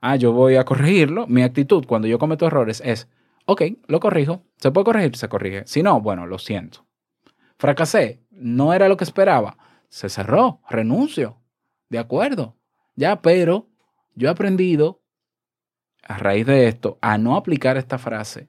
Ah, 0.00 0.16
yo 0.16 0.32
voy 0.32 0.56
a 0.56 0.64
corregirlo. 0.64 1.26
Mi 1.26 1.42
actitud 1.42 1.84
cuando 1.86 2.08
yo 2.08 2.18
cometo 2.18 2.46
errores 2.46 2.82
es, 2.84 3.08
ok, 3.46 3.62
lo 3.86 4.00
corrijo. 4.00 4.42
¿Se 4.56 4.70
puede 4.70 4.84
corregir? 4.84 5.16
Se 5.16 5.28
corrige. 5.28 5.62
Si 5.66 5.82
no, 5.82 6.00
bueno, 6.00 6.26
lo 6.26 6.38
siento. 6.38 6.86
Fracasé. 7.56 8.20
No 8.30 8.72
era 8.72 8.88
lo 8.88 8.96
que 8.96 9.04
esperaba. 9.04 9.56
Se 9.88 10.08
cerró. 10.08 10.60
Renuncio. 10.68 11.40
De 11.88 11.98
acuerdo. 11.98 12.56
Ya, 12.96 13.22
pero 13.22 13.68
yo 14.14 14.28
he 14.28 14.30
aprendido, 14.30 15.00
a 16.02 16.18
raíz 16.18 16.46
de 16.46 16.68
esto, 16.68 16.98
a 17.00 17.18
no 17.18 17.36
aplicar 17.36 17.76
esta 17.76 17.98
frase 17.98 18.48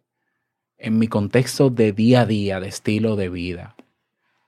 en 0.77 0.97
mi 0.97 1.07
contexto 1.07 1.69
de 1.69 1.91
día 1.91 2.21
a 2.21 2.25
día, 2.25 2.59
de 2.59 2.67
estilo 2.67 3.15
de 3.15 3.29
vida. 3.29 3.75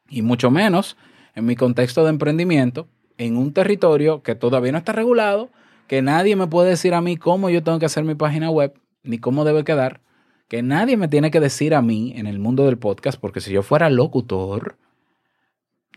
Y 0.10 0.22
mucho 0.22 0.52
menos 0.52 0.98
en 1.34 1.46
mi 1.46 1.56
contexto 1.56 2.04
de 2.04 2.10
emprendimiento, 2.10 2.88
en 3.18 3.38
un 3.38 3.54
territorio 3.54 4.22
que 4.22 4.36
todavía 4.36 4.72
no 4.72 4.78
está 4.78 4.92
regulado, 4.92 5.50
que 5.88 6.02
nadie 6.02 6.36
me 6.36 6.48
puede 6.48 6.72
decir 6.72 6.94
a 6.94 7.02
mí 7.02 7.18
cómo 7.18 7.50
yo 7.50 7.64
tengo 7.64 7.80
que 7.80 7.86
hacer 7.86 8.04
mi 8.04 8.16
página 8.16 8.50
web, 8.50 8.74
ni 9.04 9.18
cómo 9.20 9.46
debe 9.46 9.64
quedar, 9.64 10.02
que 10.48 10.62
nadie 10.62 10.98
me 10.98 11.08
tiene 11.08 11.32
que 11.32 11.40
decir 11.40 11.74
a 11.74 11.82
mí 11.82 12.14
en 12.16 12.28
el 12.28 12.40
mundo 12.40 12.66
del 12.66 12.78
podcast, 12.78 13.20
porque 13.20 13.42
si 13.42 13.52
yo 13.52 13.64
fuera 13.64 13.90
locutor, 13.90 14.78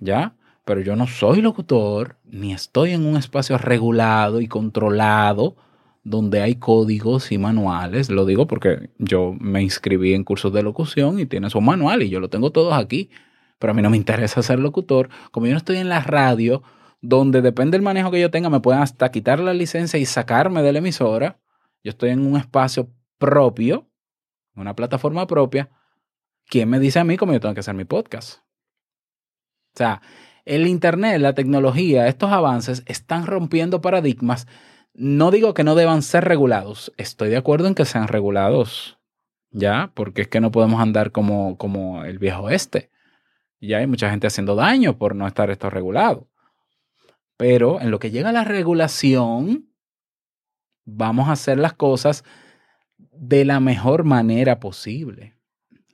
¿ya? 0.01 0.35
Pero 0.69 0.83
yo 0.83 0.97
no 0.97 1.07
soy 1.07 1.41
locutor, 1.41 2.19
ni 2.27 2.53
estoy 2.53 2.91
en 2.91 3.07
un 3.07 3.17
espacio 3.17 3.57
regulado 3.57 4.43
y 4.43 4.49
controlado 4.49 5.57
donde 6.05 6.43
hay 6.43 6.57
códigos 6.57 7.33
y 7.33 7.39
manuales. 7.39 8.11
Lo 8.11 8.27
digo 8.27 8.47
porque 8.47 8.91
yo 8.99 9.35
me 9.41 9.63
inscribí 9.63 10.13
en 10.13 10.25
cursos 10.25 10.53
de 10.53 10.63
locución 10.63 11.21
y 11.21 11.25
tiene 11.25 11.49
su 11.49 11.63
manual 11.63 12.03
y 12.03 12.11
yo 12.11 12.21
lo 12.21 12.29
tengo 12.29 12.53
todos 12.53 12.75
aquí. 12.75 13.09
Pero 13.59 13.71
a 13.71 13.75
mí 13.75 13.81
no 13.81 13.89
me 13.89 13.97
interesa 13.97 14.43
ser 14.43 14.59
locutor. 14.59 15.09
Como 15.31 15.47
yo 15.47 15.53
no 15.53 15.57
estoy 15.57 15.79
en 15.79 15.89
la 15.89 16.01
radio, 16.01 16.63
donde 17.01 17.41
depende 17.41 17.79
del 17.79 17.83
manejo 17.83 18.11
que 18.11 18.21
yo 18.21 18.31
tenga, 18.31 18.51
me 18.51 18.61
pueden 18.61 18.83
hasta 18.83 19.11
quitar 19.11 19.41
la 19.41 19.55
licencia 19.55 19.99
y 19.99 20.05
sacarme 20.05 20.61
de 20.61 20.75
la 20.75 20.81
emisora. 20.81 21.39
Yo 21.83 21.89
estoy 21.89 22.11
en 22.11 22.27
un 22.27 22.37
espacio 22.37 22.91
propio, 23.17 23.89
una 24.55 24.77
plataforma 24.77 25.27
propia. 25.27 25.71
¿Quién 26.47 26.69
me 26.69 26.79
dice 26.79 26.99
a 26.99 27.05
mí 27.05 27.17
cómo 27.17 27.33
yo 27.33 27.41
tengo 27.41 27.55
que 27.55 27.61
hacer 27.61 27.75
mi 27.75 27.87
podcast? 27.87 28.41
O 29.75 29.79
sea, 29.79 30.03
el 30.49 30.67
Internet, 30.67 31.21
la 31.21 31.35
tecnología, 31.35 32.09
estos 32.09 32.33
avances 32.33 32.83
están 32.87 33.27
rompiendo 33.27 33.83
paradigmas. 33.83 34.49
No 34.95 35.31
digo 35.31 35.53
que 35.55 35.63
no 35.63 35.75
deban 35.75 36.03
ser 36.03 36.25
regulados, 36.25 36.93
estoy 36.97 37.29
de 37.29 37.37
acuerdo 37.37 37.69
en 37.69 37.75
que 37.75 37.85
sean 37.85 38.09
regulados, 38.09 38.99
¿ya? 39.51 39.93
Porque 39.95 40.23
es 40.23 40.29
que 40.29 40.41
no 40.41 40.51
podemos 40.51 40.81
andar 40.81 41.13
como, 41.13 41.59
como 41.59 42.05
el 42.05 42.19
viejo 42.19 42.45
oeste. 42.45 42.91
Ya 43.61 43.79
hay 43.79 43.87
mucha 43.87 44.11
gente 44.11 44.27
haciendo 44.27 44.55
daño 44.55 44.97
por 44.97 45.15
no 45.15 45.27
estar 45.27 45.51
esto 45.51 45.69
regulado. 45.69 46.29
Pero 47.37 47.81
en 47.81 47.91
lo 47.91 47.99
que 47.99 48.11
llega 48.11 48.31
a 48.31 48.33
la 48.33 48.45
regulación, 48.45 49.69
vamos 50.85 51.29
a 51.29 51.33
hacer 51.33 51.59
las 51.59 51.75
cosas 51.75 52.25
de 52.97 53.45
la 53.45 53.61
mejor 53.61 54.05
manera 54.05 54.59
posible 54.61 55.38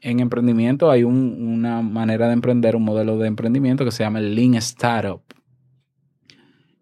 en 0.04 0.20
emprendimiento 0.20 0.90
hay 0.90 1.02
una 1.02 1.80
manera 1.80 2.26
de 2.26 2.34
emprender, 2.34 2.76
un 2.76 2.84
modelo 2.84 3.16
de 3.16 3.26
emprendimiento 3.26 3.86
que 3.86 3.90
se 3.90 4.04
llama 4.04 4.18
el 4.18 4.34
Lean 4.34 4.54
Startup, 4.56 5.22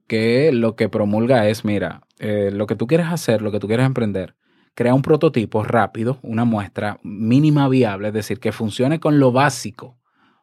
que 0.08 0.50
lo 0.52 0.74
que 0.74 0.88
promulga 0.88 1.48
es, 1.48 1.64
mira, 1.64 2.02
eh, 2.18 2.50
lo 2.52 2.66
que 2.66 2.74
tú 2.74 2.88
quieres 2.88 3.06
hacer, 3.06 3.40
lo 3.40 3.52
que 3.52 3.60
tú 3.60 3.68
quieres 3.68 3.86
emprender, 3.86 4.34
crea 4.74 4.92
un 4.92 5.02
prototipo 5.02 5.62
rápido, 5.62 6.18
una 6.22 6.44
muestra 6.44 6.98
mínima 7.04 7.68
viable, 7.68 8.08
es 8.08 8.14
decir, 8.14 8.40
que 8.40 8.50
funcione 8.50 8.98
con 8.98 9.20
lo 9.20 9.30
básico. 9.30 9.96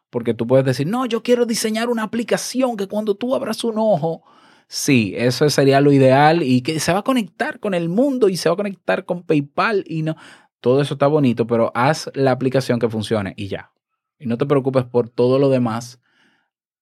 Porque 0.08 0.32
tú 0.32 0.46
puedes 0.46 0.64
decir, 0.64 0.86
no, 0.86 1.04
yo 1.04 1.22
quiero 1.22 1.44
diseñar 1.44 1.90
una 1.90 2.04
aplicación 2.04 2.78
que 2.78 2.88
cuando 2.88 3.14
tú 3.14 3.34
abras 3.34 3.62
un 3.62 3.74
ojo, 3.76 4.22
sí, 4.68 5.12
eso 5.16 5.48
sería 5.50 5.82
lo 5.82 5.92
ideal 5.92 6.42
y 6.42 6.62
que 6.62 6.80
se 6.80 6.94
va 6.94 7.00
a 7.00 7.04
conectar 7.04 7.60
con 7.60 7.74
el 7.74 7.90
mundo 7.90 8.30
y 8.30 8.38
se 8.38 8.48
va 8.48 8.54
a 8.54 8.56
conectar 8.56 9.04
con 9.04 9.22
PayPal 9.22 9.84
y 9.86 10.02
no. 10.02 10.16
Todo 10.60 10.82
eso 10.82 10.94
está 10.94 11.06
bonito, 11.06 11.46
pero 11.46 11.72
haz 11.74 12.10
la 12.14 12.32
aplicación 12.32 12.78
que 12.78 12.88
funcione 12.88 13.34
y 13.36 13.48
ya. 13.48 13.72
Y 14.18 14.26
no 14.26 14.36
te 14.36 14.46
preocupes 14.46 14.84
por 14.84 15.08
todo 15.08 15.38
lo 15.38 15.48
demás. 15.48 16.00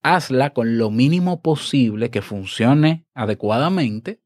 Hazla 0.02 0.50
con 0.50 0.78
lo 0.78 0.90
mínimo 0.90 1.42
posible 1.42 2.10
que 2.10 2.22
funcione 2.22 3.06
adecuadamente 3.14 4.20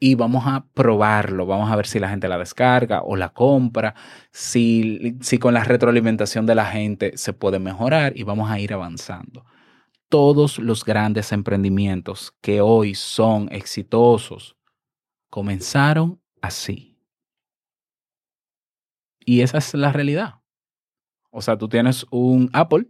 y 0.00 0.14
vamos 0.14 0.44
a 0.46 0.66
probarlo, 0.72 1.44
vamos 1.44 1.70
a 1.70 1.76
ver 1.76 1.86
si 1.86 1.98
la 1.98 2.08
gente 2.08 2.26
la 2.26 2.38
descarga 2.38 3.02
o 3.02 3.16
la 3.16 3.28
compra, 3.28 3.94
si, 4.32 5.18
si 5.20 5.38
con 5.38 5.52
la 5.52 5.62
retroalimentación 5.62 6.46
de 6.46 6.54
la 6.54 6.64
gente 6.64 7.12
se 7.16 7.34
puede 7.34 7.58
mejorar 7.58 8.14
y 8.16 8.22
vamos 8.22 8.50
a 8.50 8.58
ir 8.58 8.72
avanzando. 8.72 9.44
Todos 10.08 10.58
los 10.58 10.84
grandes 10.84 11.32
emprendimientos 11.32 12.32
que 12.40 12.60
hoy 12.62 12.94
son 12.94 13.48
exitosos 13.52 14.56
comenzaron 15.28 16.20
así. 16.40 16.89
Y 19.30 19.42
esa 19.42 19.58
es 19.58 19.74
la 19.74 19.92
realidad. 19.92 20.40
O 21.30 21.40
sea, 21.40 21.56
tú 21.56 21.68
tienes 21.68 22.04
un 22.10 22.50
Apple 22.52 22.88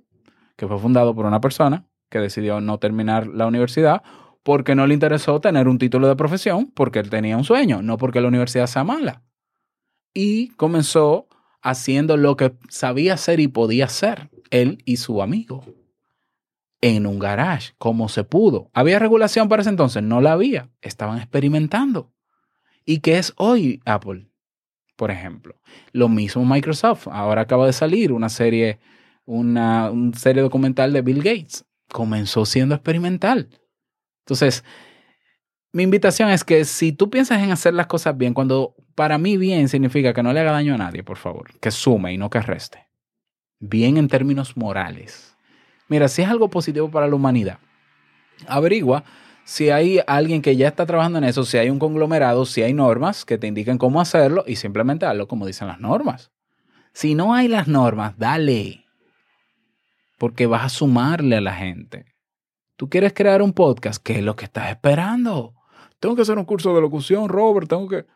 que 0.56 0.66
fue 0.66 0.78
fundado 0.78 1.14
por 1.14 1.26
una 1.26 1.42
persona 1.42 1.86
que 2.08 2.18
decidió 2.18 2.62
no 2.62 2.78
terminar 2.78 3.26
la 3.26 3.46
universidad 3.46 4.02
porque 4.42 4.74
no 4.74 4.86
le 4.86 4.94
interesó 4.94 5.42
tener 5.42 5.68
un 5.68 5.76
título 5.76 6.08
de 6.08 6.16
profesión, 6.16 6.72
porque 6.74 6.98
él 6.98 7.10
tenía 7.10 7.36
un 7.36 7.44
sueño, 7.44 7.82
no 7.82 7.98
porque 7.98 8.22
la 8.22 8.28
universidad 8.28 8.68
sea 8.68 8.84
mala. 8.84 9.22
Y 10.14 10.48
comenzó 10.52 11.28
haciendo 11.60 12.16
lo 12.16 12.38
que 12.38 12.54
sabía 12.70 13.12
hacer 13.12 13.38
y 13.38 13.48
podía 13.48 13.84
hacer, 13.84 14.30
él 14.48 14.78
y 14.86 14.96
su 14.96 15.20
amigo, 15.20 15.66
en 16.80 17.06
un 17.06 17.18
garage, 17.18 17.74
como 17.76 18.08
se 18.08 18.24
pudo. 18.24 18.70
¿Había 18.72 18.98
regulación 18.98 19.50
para 19.50 19.60
ese 19.60 19.68
entonces? 19.68 20.02
No 20.02 20.22
la 20.22 20.32
había, 20.32 20.70
estaban 20.80 21.18
experimentando. 21.18 22.14
¿Y 22.86 23.00
qué 23.00 23.18
es 23.18 23.34
hoy 23.36 23.82
Apple? 23.84 24.29
Por 25.00 25.10
ejemplo, 25.10 25.54
lo 25.92 26.10
mismo 26.10 26.44
Microsoft. 26.44 27.08
Ahora 27.10 27.40
acaba 27.40 27.64
de 27.64 27.72
salir 27.72 28.12
una 28.12 28.28
serie, 28.28 28.80
una, 29.24 29.90
serie 30.14 30.42
documental 30.42 30.92
de 30.92 31.00
Bill 31.00 31.22
Gates. 31.22 31.64
Comenzó 31.90 32.44
siendo 32.44 32.74
experimental 32.74 33.48
entonces, 34.30 34.62
mi 35.72 35.82
invitación 35.82 36.30
es 36.30 36.44
que 36.44 36.64
si 36.64 36.92
tú 36.92 37.10
piensas 37.10 37.42
en 37.42 37.50
hacer 37.50 37.74
las 37.74 37.88
cosas 37.88 38.16
bien, 38.16 38.34
cuando 38.34 38.76
para 38.94 39.18
mí 39.18 39.36
bien 39.36 39.68
significa 39.68 40.12
que 40.12 40.22
no 40.22 40.32
le 40.32 40.38
haga 40.38 40.52
daño 40.52 40.74
a 40.74 40.78
nadie, 40.78 41.02
por 41.02 41.16
favor, 41.16 41.50
que 41.58 41.72
sume 41.72 42.12
y 42.12 42.18
no 42.18 42.30
que 42.30 42.40
reste. 42.40 42.86
Bien 43.58 43.96
en 43.96 44.06
términos 44.06 44.56
morales. 44.56 45.36
Mira, 45.88 46.06
si 46.06 46.22
es 46.22 46.28
algo 46.28 46.48
positivo 46.48 46.92
para 46.92 47.08
la 47.08 47.16
humanidad, 47.16 47.58
averigua 48.46 49.02
si 49.50 49.68
hay 49.70 49.98
alguien 50.06 50.42
que 50.42 50.54
ya 50.54 50.68
está 50.68 50.86
trabajando 50.86 51.18
en 51.18 51.24
eso, 51.24 51.44
si 51.44 51.58
hay 51.58 51.70
un 51.70 51.80
conglomerado, 51.80 52.46
si 52.46 52.62
hay 52.62 52.72
normas 52.72 53.24
que 53.24 53.36
te 53.36 53.48
indiquen 53.48 53.78
cómo 53.78 54.00
hacerlo 54.00 54.44
y 54.46 54.54
simplemente 54.54 55.06
hazlo 55.06 55.26
como 55.26 55.44
dicen 55.44 55.66
las 55.66 55.80
normas. 55.80 56.30
Si 56.92 57.16
no 57.16 57.34
hay 57.34 57.48
las 57.48 57.66
normas, 57.66 58.16
dale. 58.16 58.84
Porque 60.18 60.46
vas 60.46 60.62
a 60.62 60.68
sumarle 60.68 61.38
a 61.38 61.40
la 61.40 61.52
gente. 61.52 62.04
Tú 62.76 62.88
quieres 62.88 63.12
crear 63.12 63.42
un 63.42 63.52
podcast, 63.52 64.00
¿qué 64.00 64.18
es 64.18 64.22
lo 64.22 64.36
que 64.36 64.44
estás 64.44 64.70
esperando? 64.70 65.56
Tengo 65.98 66.14
que 66.14 66.22
hacer 66.22 66.38
un 66.38 66.44
curso 66.44 66.72
de 66.72 66.82
locución, 66.82 67.28
Robert, 67.28 67.68
tengo 67.68 67.88
que... 67.88 68.06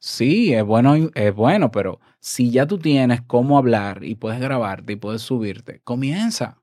Sí, 0.00 0.52
es 0.54 0.64
bueno, 0.64 0.96
es 1.14 1.34
bueno, 1.36 1.70
pero 1.70 2.00
si 2.18 2.50
ya 2.50 2.66
tú 2.66 2.78
tienes 2.78 3.22
cómo 3.22 3.58
hablar 3.58 4.02
y 4.02 4.16
puedes 4.16 4.40
grabarte 4.40 4.94
y 4.94 4.96
puedes 4.96 5.22
subirte, 5.22 5.82
comienza. 5.84 6.58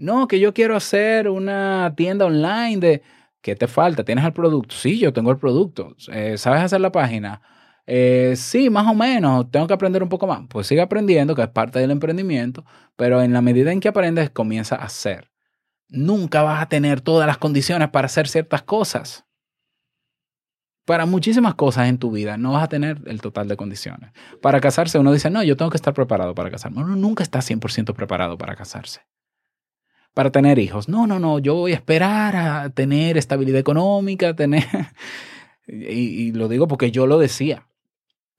No, 0.00 0.26
que 0.28 0.40
yo 0.40 0.52
quiero 0.54 0.76
hacer 0.76 1.28
una 1.28 1.94
tienda 1.96 2.26
online 2.26 2.78
de... 2.78 3.02
¿Qué 3.42 3.56
te 3.56 3.68
falta? 3.68 4.04
¿Tienes 4.04 4.24
el 4.24 4.32
producto? 4.34 4.74
Sí, 4.74 4.98
yo 4.98 5.12
tengo 5.12 5.30
el 5.30 5.38
producto. 5.38 5.96
Eh, 6.12 6.36
¿Sabes 6.36 6.62
hacer 6.62 6.80
la 6.80 6.92
página? 6.92 7.40
Eh, 7.86 8.34
sí, 8.36 8.68
más 8.68 8.86
o 8.86 8.94
menos. 8.94 9.50
Tengo 9.50 9.66
que 9.66 9.72
aprender 9.72 10.02
un 10.02 10.10
poco 10.10 10.26
más. 10.26 10.42
Pues 10.48 10.66
sigue 10.66 10.82
aprendiendo, 10.82 11.34
que 11.34 11.42
es 11.42 11.48
parte 11.48 11.78
del 11.78 11.90
emprendimiento, 11.90 12.64
pero 12.96 13.22
en 13.22 13.32
la 13.32 13.40
medida 13.40 13.72
en 13.72 13.80
que 13.80 13.88
aprendes, 13.88 14.30
comienza 14.30 14.76
a 14.76 14.84
hacer 14.84 15.30
nunca 15.90 16.42
vas 16.42 16.62
a 16.62 16.66
tener 16.66 17.00
todas 17.00 17.26
las 17.26 17.38
condiciones 17.38 17.90
para 17.90 18.06
hacer 18.06 18.28
ciertas 18.28 18.62
cosas. 18.62 19.26
Para 20.86 21.06
muchísimas 21.06 21.54
cosas 21.54 21.88
en 21.88 21.98
tu 21.98 22.10
vida 22.10 22.36
no 22.36 22.52
vas 22.52 22.64
a 22.64 22.68
tener 22.68 23.00
el 23.06 23.20
total 23.20 23.48
de 23.48 23.56
condiciones. 23.56 24.12
Para 24.40 24.60
casarse 24.60 24.98
uno 24.98 25.12
dice, 25.12 25.30
no, 25.30 25.42
yo 25.42 25.56
tengo 25.56 25.70
que 25.70 25.76
estar 25.76 25.94
preparado 25.94 26.34
para 26.34 26.50
casarme. 26.50 26.82
Uno 26.82 26.96
nunca 26.96 27.22
está 27.22 27.40
100% 27.40 27.94
preparado 27.94 28.38
para 28.38 28.56
casarse. 28.56 29.02
Para 30.20 30.30
tener 30.30 30.58
hijos, 30.58 30.86
no, 30.86 31.06
no, 31.06 31.18
no, 31.18 31.38
yo 31.38 31.54
voy 31.54 31.72
a 31.72 31.76
esperar 31.76 32.36
a 32.36 32.68
tener 32.68 33.16
estabilidad 33.16 33.58
económica, 33.58 34.36
tener... 34.36 34.66
y, 35.66 36.26
y 36.26 36.32
lo 36.32 36.46
digo 36.46 36.68
porque 36.68 36.90
yo 36.90 37.06
lo 37.06 37.18
decía. 37.18 37.66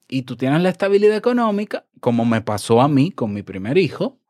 Y 0.06 0.22
tú 0.22 0.36
tienes 0.36 0.62
la 0.62 0.68
estabilidad 0.68 1.16
económica, 1.16 1.84
como 1.98 2.24
me 2.24 2.40
pasó 2.40 2.80
a 2.80 2.86
mí 2.86 3.10
con 3.10 3.32
mi 3.32 3.42
primer 3.42 3.78
hijo, 3.78 4.20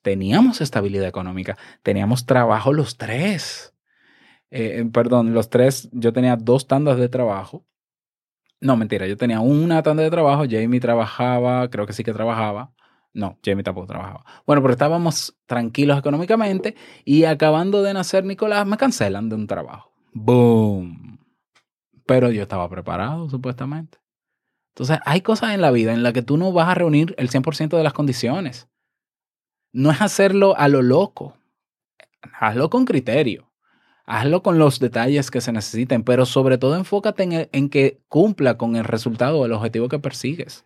teníamos 0.00 0.62
estabilidad 0.62 1.06
económica, 1.06 1.58
teníamos 1.82 2.24
trabajo 2.24 2.72
los 2.72 2.96
tres. 2.96 3.74
Eh, 4.50 4.78
eh, 4.80 4.84
perdón, 4.90 5.34
los 5.34 5.50
tres, 5.50 5.90
yo 5.92 6.14
tenía 6.14 6.36
dos 6.36 6.66
tandas 6.66 6.96
de 6.96 7.10
trabajo. 7.10 7.66
No, 8.58 8.78
mentira, 8.78 9.06
yo 9.06 9.18
tenía 9.18 9.40
una 9.40 9.82
tanda 9.82 10.02
de 10.02 10.10
trabajo, 10.10 10.44
Jamie 10.48 10.80
trabajaba, 10.80 11.68
creo 11.68 11.86
que 11.86 11.92
sí 11.92 12.04
que 12.04 12.14
trabajaba. 12.14 12.72
No, 13.14 13.38
Jamie 13.44 13.62
tampoco 13.62 13.86
trabajaba. 13.86 14.24
Bueno, 14.46 14.62
pero 14.62 14.72
estábamos 14.72 15.36
tranquilos 15.46 15.98
económicamente 15.98 16.74
y 17.04 17.24
acabando 17.24 17.82
de 17.82 17.92
nacer 17.92 18.24
Nicolás 18.24 18.66
me 18.66 18.78
cancelan 18.78 19.28
de 19.28 19.34
un 19.34 19.46
trabajo. 19.46 19.92
¡Boom! 20.12 21.18
Pero 22.06 22.30
yo 22.30 22.42
estaba 22.42 22.68
preparado, 22.68 23.28
supuestamente. 23.28 23.98
Entonces, 24.74 24.98
hay 25.04 25.20
cosas 25.20 25.52
en 25.52 25.60
la 25.60 25.70
vida 25.70 25.92
en 25.92 26.02
las 26.02 26.14
que 26.14 26.22
tú 26.22 26.38
no 26.38 26.52
vas 26.52 26.68
a 26.68 26.74
reunir 26.74 27.14
el 27.18 27.28
100% 27.28 27.76
de 27.76 27.82
las 27.82 27.92
condiciones 27.92 28.68
no 29.72 29.90
es 29.90 30.00
hacerlo 30.00 30.56
a 30.56 30.68
lo 30.68 30.82
loco. 30.82 31.36
Hazlo 32.38 32.70
con 32.70 32.84
criterio. 32.84 33.50
Hazlo 34.04 34.42
con 34.42 34.58
los 34.58 34.78
detalles 34.80 35.30
que 35.30 35.40
se 35.40 35.52
necesiten, 35.52 36.02
pero 36.02 36.26
sobre 36.26 36.58
todo 36.58 36.76
enfócate 36.76 37.48
en, 37.52 37.68
que 37.70 38.02
cumpla 38.08 38.58
con 38.58 38.76
el 38.76 38.84
resultado 38.84 39.38
o 39.38 39.46
el 39.46 39.52
objetivo 39.52 39.88
que 39.88 39.98
persigues. 39.98 40.64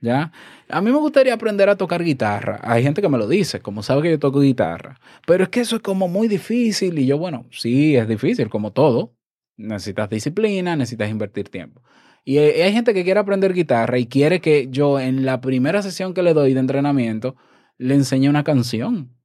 ¿Ya? 0.00 0.30
A 0.68 0.80
mí 0.80 0.90
me 0.90 0.98
gustaría 0.98 1.34
aprender 1.34 1.68
a 1.68 1.76
tocar 1.76 2.04
guitarra. 2.04 2.60
Hay 2.62 2.82
gente 2.82 3.00
que 3.00 3.08
me 3.08 3.18
lo 3.18 3.26
dice, 3.26 3.60
como 3.60 3.82
sabe 3.82 4.02
que 4.02 4.10
yo 4.10 4.18
toco 4.18 4.40
guitarra. 4.40 5.00
Pero 5.26 5.44
es 5.44 5.48
que 5.48 5.60
eso 5.60 5.76
es 5.76 5.82
como 5.82 6.08
muy 6.08 6.28
difícil. 6.28 6.98
Y 6.98 7.06
yo, 7.06 7.18
bueno, 7.18 7.46
sí, 7.50 7.96
es 7.96 8.06
difícil, 8.06 8.48
como 8.50 8.72
todo. 8.72 9.14
Necesitas 9.56 10.10
disciplina, 10.10 10.76
necesitas 10.76 11.10
invertir 11.10 11.48
tiempo. 11.48 11.82
Y 12.24 12.38
hay 12.38 12.72
gente 12.72 12.92
que 12.92 13.04
quiere 13.04 13.20
aprender 13.20 13.54
guitarra 13.54 13.98
y 13.98 14.06
quiere 14.06 14.40
que 14.40 14.68
yo 14.68 14.98
en 14.98 15.24
la 15.24 15.40
primera 15.40 15.80
sesión 15.80 16.12
que 16.12 16.22
le 16.24 16.34
doy 16.34 16.54
de 16.54 16.60
entrenamiento 16.60 17.36
le 17.78 17.94
enseña 17.94 18.30
una 18.30 18.44
canción. 18.44 19.16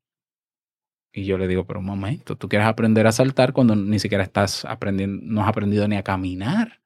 Y 1.14 1.26
yo 1.26 1.38
le 1.38 1.48
digo, 1.48 1.66
pero 1.66 1.80
un 1.80 1.86
momento, 1.86 2.38
tú 2.38 2.48
quieres 2.48 2.68
aprender 2.68 3.08
a 3.08 3.12
saltar 3.12 3.54
cuando 3.54 3.76
ni 3.76 4.00
siquiera 4.00 4.24
estás 4.24 4.66
aprendiendo, 4.66 5.20
no 5.26 5.42
has 5.42 5.50
aprendido 5.50 5.88
ni 5.88 5.98
a 5.98 6.04
caminar. 6.04 6.81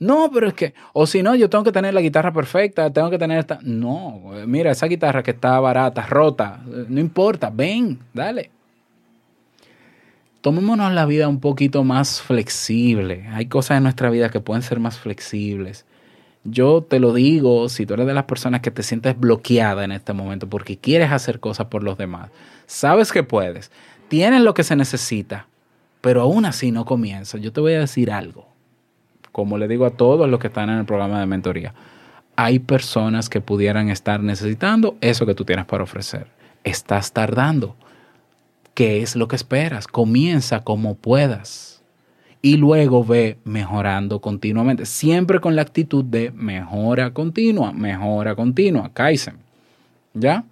No, 0.00 0.30
pero 0.32 0.48
es 0.48 0.54
que, 0.54 0.72
o 0.94 1.06
si 1.06 1.22
no, 1.22 1.34
yo 1.34 1.50
tengo 1.50 1.62
que 1.62 1.72
tener 1.72 1.92
la 1.92 2.00
guitarra 2.00 2.32
perfecta, 2.32 2.90
tengo 2.90 3.10
que 3.10 3.18
tener 3.18 3.38
esta. 3.38 3.58
No, 3.62 4.32
mira, 4.46 4.70
esa 4.70 4.86
guitarra 4.86 5.22
que 5.22 5.32
está 5.32 5.60
barata, 5.60 6.06
rota, 6.06 6.62
no 6.88 6.98
importa, 6.98 7.50
ven, 7.54 7.98
dale. 8.14 8.50
Tomémonos 10.40 10.90
la 10.94 11.04
vida 11.04 11.28
un 11.28 11.38
poquito 11.38 11.84
más 11.84 12.22
flexible. 12.22 13.28
Hay 13.30 13.44
cosas 13.46 13.76
en 13.76 13.82
nuestra 13.82 14.08
vida 14.08 14.30
que 14.30 14.40
pueden 14.40 14.62
ser 14.62 14.80
más 14.80 14.98
flexibles. 14.98 15.84
Yo 16.44 16.82
te 16.82 16.98
lo 16.98 17.12
digo, 17.12 17.68
si 17.68 17.84
tú 17.84 17.92
eres 17.92 18.06
de 18.06 18.14
las 18.14 18.24
personas 18.24 18.62
que 18.62 18.70
te 18.70 18.82
sientes 18.82 19.20
bloqueada 19.20 19.84
en 19.84 19.92
este 19.92 20.14
momento 20.14 20.48
porque 20.48 20.78
quieres 20.78 21.12
hacer 21.12 21.40
cosas 21.40 21.66
por 21.66 21.82
los 21.82 21.98
demás, 21.98 22.30
sabes 22.64 23.12
que 23.12 23.22
puedes, 23.22 23.70
tienes 24.08 24.40
lo 24.40 24.54
que 24.54 24.64
se 24.64 24.76
necesita, 24.76 25.46
pero 26.00 26.22
aún 26.22 26.46
así 26.46 26.70
no 26.70 26.86
comienzas. 26.86 27.42
Yo 27.42 27.52
te 27.52 27.60
voy 27.60 27.74
a 27.74 27.80
decir 27.80 28.10
algo, 28.10 28.49
como 29.32 29.58
le 29.58 29.68
digo 29.68 29.86
a 29.86 29.90
todos 29.90 30.28
los 30.28 30.40
que 30.40 30.48
están 30.48 30.70
en 30.70 30.78
el 30.78 30.84
programa 30.84 31.20
de 31.20 31.26
mentoría, 31.26 31.74
hay 32.36 32.58
personas 32.58 33.28
que 33.28 33.40
pudieran 33.40 33.90
estar 33.90 34.22
necesitando 34.22 34.96
eso 35.00 35.26
que 35.26 35.34
tú 35.34 35.44
tienes 35.44 35.66
para 35.66 35.84
ofrecer. 35.84 36.26
Estás 36.64 37.12
tardando. 37.12 37.76
¿Qué 38.74 39.02
es 39.02 39.16
lo 39.16 39.28
que 39.28 39.36
esperas? 39.36 39.86
Comienza 39.86 40.60
como 40.64 40.94
puedas 40.94 41.82
y 42.42 42.56
luego 42.56 43.04
ve 43.04 43.36
mejorando 43.44 44.20
continuamente, 44.20 44.86
siempre 44.86 45.40
con 45.40 45.56
la 45.56 45.62
actitud 45.62 46.04
de 46.04 46.30
mejora 46.30 47.12
continua, 47.12 47.72
mejora 47.72 48.34
continua, 48.34 48.90
Kaizen. 48.92 49.36
¿Ya? 50.14 50.44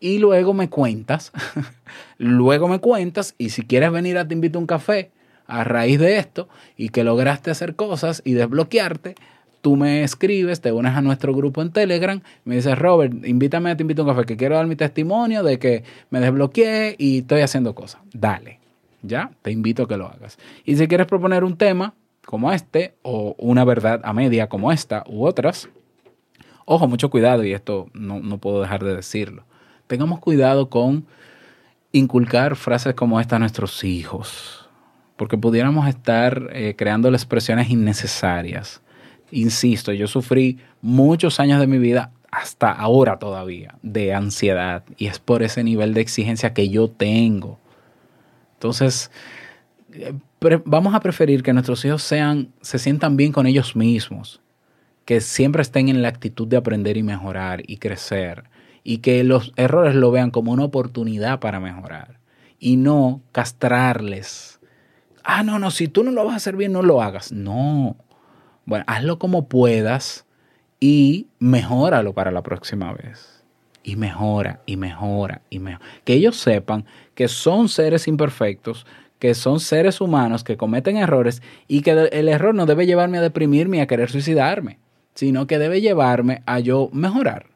Y 0.00 0.18
luego 0.18 0.52
me 0.52 0.68
cuentas, 0.68 1.32
luego 2.18 2.68
me 2.68 2.80
cuentas 2.80 3.34
y 3.38 3.50
si 3.50 3.62
quieres 3.62 3.92
venir 3.92 4.18
a 4.18 4.26
te 4.26 4.34
invito 4.34 4.58
a 4.58 4.60
un 4.60 4.66
café 4.66 5.10
a 5.46 5.64
raíz 5.64 5.98
de 5.98 6.18
esto 6.18 6.48
y 6.76 6.88
que 6.88 7.04
lograste 7.04 7.50
hacer 7.50 7.76
cosas 7.76 8.22
y 8.24 8.32
desbloquearte, 8.32 9.14
tú 9.66 9.76
me 9.76 10.04
escribes, 10.04 10.60
te 10.60 10.70
unes 10.70 10.94
a 10.94 11.00
nuestro 11.00 11.34
grupo 11.34 11.60
en 11.60 11.72
Telegram, 11.72 12.20
me 12.44 12.56
dices, 12.56 12.78
Robert, 12.78 13.12
invítame 13.24 13.74
Te 13.74 13.82
Invito 13.82 14.02
a 14.02 14.04
un 14.04 14.10
Café, 14.12 14.24
que 14.24 14.36
quiero 14.36 14.54
dar 14.54 14.66
mi 14.66 14.76
testimonio 14.76 15.42
de 15.42 15.58
que 15.58 15.82
me 16.10 16.20
desbloqueé 16.20 16.94
y 16.98 17.18
estoy 17.18 17.40
haciendo 17.40 17.74
cosas. 17.74 18.00
Dale, 18.12 18.60
ya, 19.02 19.32
te 19.42 19.50
invito 19.50 19.84
a 19.84 19.88
que 19.88 19.96
lo 19.96 20.06
hagas. 20.06 20.38
Y 20.64 20.76
si 20.76 20.86
quieres 20.86 21.08
proponer 21.08 21.42
un 21.42 21.56
tema 21.56 21.94
como 22.24 22.52
este, 22.52 22.94
o 23.02 23.34
una 23.38 23.64
verdad 23.64 24.00
a 24.04 24.12
media 24.12 24.48
como 24.48 24.70
esta, 24.70 25.04
u 25.08 25.24
otras, 25.24 25.68
ojo, 26.64 26.86
mucho 26.86 27.10
cuidado, 27.10 27.42
y 27.44 27.52
esto 27.52 27.88
no, 27.92 28.20
no 28.20 28.38
puedo 28.38 28.60
dejar 28.60 28.84
de 28.84 28.94
decirlo. 28.94 29.44
Tengamos 29.86 30.20
cuidado 30.20 30.68
con 30.68 31.06
inculcar 31.92 32.56
frases 32.56 32.94
como 32.94 33.20
esta 33.20 33.36
a 33.36 33.38
nuestros 33.38 33.82
hijos, 33.84 34.65
porque 35.16 35.38
pudiéramos 35.38 35.88
estar 35.88 36.50
eh, 36.52 36.74
creando 36.76 37.08
expresiones 37.08 37.70
innecesarias. 37.70 38.82
Insisto, 39.30 39.92
yo 39.92 40.06
sufrí 40.06 40.58
muchos 40.82 41.40
años 41.40 41.60
de 41.60 41.66
mi 41.66 41.78
vida, 41.78 42.12
hasta 42.30 42.70
ahora 42.70 43.18
todavía, 43.18 43.74
de 43.82 44.14
ansiedad, 44.14 44.84
y 44.96 45.06
es 45.06 45.18
por 45.18 45.42
ese 45.42 45.64
nivel 45.64 45.94
de 45.94 46.02
exigencia 46.02 46.52
que 46.52 46.68
yo 46.68 46.88
tengo. 46.88 47.58
Entonces, 48.54 49.10
eh, 49.92 50.12
vamos 50.64 50.94
a 50.94 51.00
preferir 51.00 51.42
que 51.42 51.52
nuestros 51.52 51.84
hijos 51.84 52.02
sean, 52.02 52.52
se 52.60 52.78
sientan 52.78 53.16
bien 53.16 53.32
con 53.32 53.46
ellos 53.46 53.74
mismos, 53.74 54.40
que 55.04 55.20
siempre 55.20 55.62
estén 55.62 55.88
en 55.88 56.02
la 56.02 56.08
actitud 56.08 56.46
de 56.46 56.56
aprender 56.56 56.96
y 56.96 57.02
mejorar 57.02 57.62
y 57.66 57.78
crecer 57.78 58.44
y 58.82 58.98
que 58.98 59.24
los 59.24 59.52
errores 59.56 59.94
lo 59.94 60.10
vean 60.10 60.30
como 60.30 60.52
una 60.52 60.64
oportunidad 60.64 61.40
para 61.40 61.58
mejorar 61.58 62.20
y 62.58 62.76
no 62.76 63.22
castrarles. 63.32 64.55
Ah, 65.28 65.42
no, 65.42 65.58
no, 65.58 65.72
si 65.72 65.88
tú 65.88 66.04
no 66.04 66.12
lo 66.12 66.24
vas 66.24 66.34
a 66.34 66.36
hacer 66.36 66.56
bien, 66.56 66.72
no 66.72 66.82
lo 66.82 67.02
hagas. 67.02 67.32
No. 67.32 67.96
Bueno, 68.64 68.84
hazlo 68.86 69.18
como 69.18 69.48
puedas 69.48 70.24
y 70.78 71.26
mejóralo 71.40 72.12
para 72.12 72.30
la 72.30 72.42
próxima 72.42 72.92
vez. 72.92 73.42
Y 73.82 73.96
mejora, 73.96 74.60
y 74.66 74.76
mejora, 74.76 75.42
y 75.50 75.58
mejora. 75.58 75.84
Que 76.04 76.14
ellos 76.14 76.36
sepan 76.36 76.84
que 77.14 77.26
son 77.26 77.68
seres 77.68 78.06
imperfectos, 78.06 78.86
que 79.18 79.34
son 79.34 79.58
seres 79.58 80.00
humanos 80.00 80.44
que 80.44 80.56
cometen 80.56 80.96
errores 80.96 81.42
y 81.66 81.82
que 81.82 81.90
el 81.90 82.28
error 82.28 82.54
no 82.54 82.66
debe 82.66 82.86
llevarme 82.86 83.18
a 83.18 83.22
deprimirme 83.22 83.78
y 83.78 83.80
a 83.80 83.86
querer 83.86 84.10
suicidarme, 84.10 84.78
sino 85.14 85.46
que 85.46 85.58
debe 85.58 85.80
llevarme 85.80 86.42
a 86.46 86.60
yo 86.60 86.88
mejorar 86.92 87.46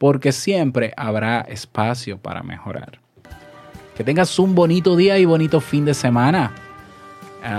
porque 0.00 0.32
siempre 0.32 0.94
habrá 0.96 1.42
espacio 1.42 2.16
para 2.16 2.42
mejorar. 2.42 3.00
Que 3.94 4.02
tengas 4.02 4.38
un 4.38 4.54
bonito 4.54 4.96
día 4.96 5.18
y 5.18 5.26
bonito 5.26 5.60
fin 5.60 5.84
de 5.84 5.92
semana. 5.92 6.54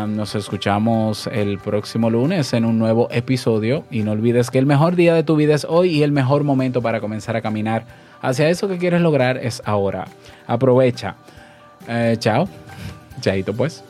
Nos 0.07 0.35
escuchamos 0.35 1.27
el 1.27 1.57
próximo 1.57 2.09
lunes 2.09 2.53
en 2.53 2.65
un 2.65 2.77
nuevo 2.77 3.07
episodio 3.11 3.83
y 3.89 4.03
no 4.03 4.11
olvides 4.11 4.49
que 4.49 4.59
el 4.59 4.65
mejor 4.65 4.95
día 4.95 5.13
de 5.13 5.23
tu 5.23 5.35
vida 5.35 5.55
es 5.55 5.65
hoy 5.67 5.89
y 5.89 6.03
el 6.03 6.11
mejor 6.11 6.43
momento 6.43 6.81
para 6.81 6.99
comenzar 6.99 7.35
a 7.35 7.41
caminar 7.41 7.85
hacia 8.21 8.49
eso 8.49 8.67
que 8.67 8.77
quieres 8.77 9.01
lograr 9.01 9.37
es 9.37 9.61
ahora. 9.65 10.05
Aprovecha. 10.47 11.15
Eh, 11.87 12.15
chao. 12.19 12.47
Chaito 13.21 13.53
pues. 13.53 13.83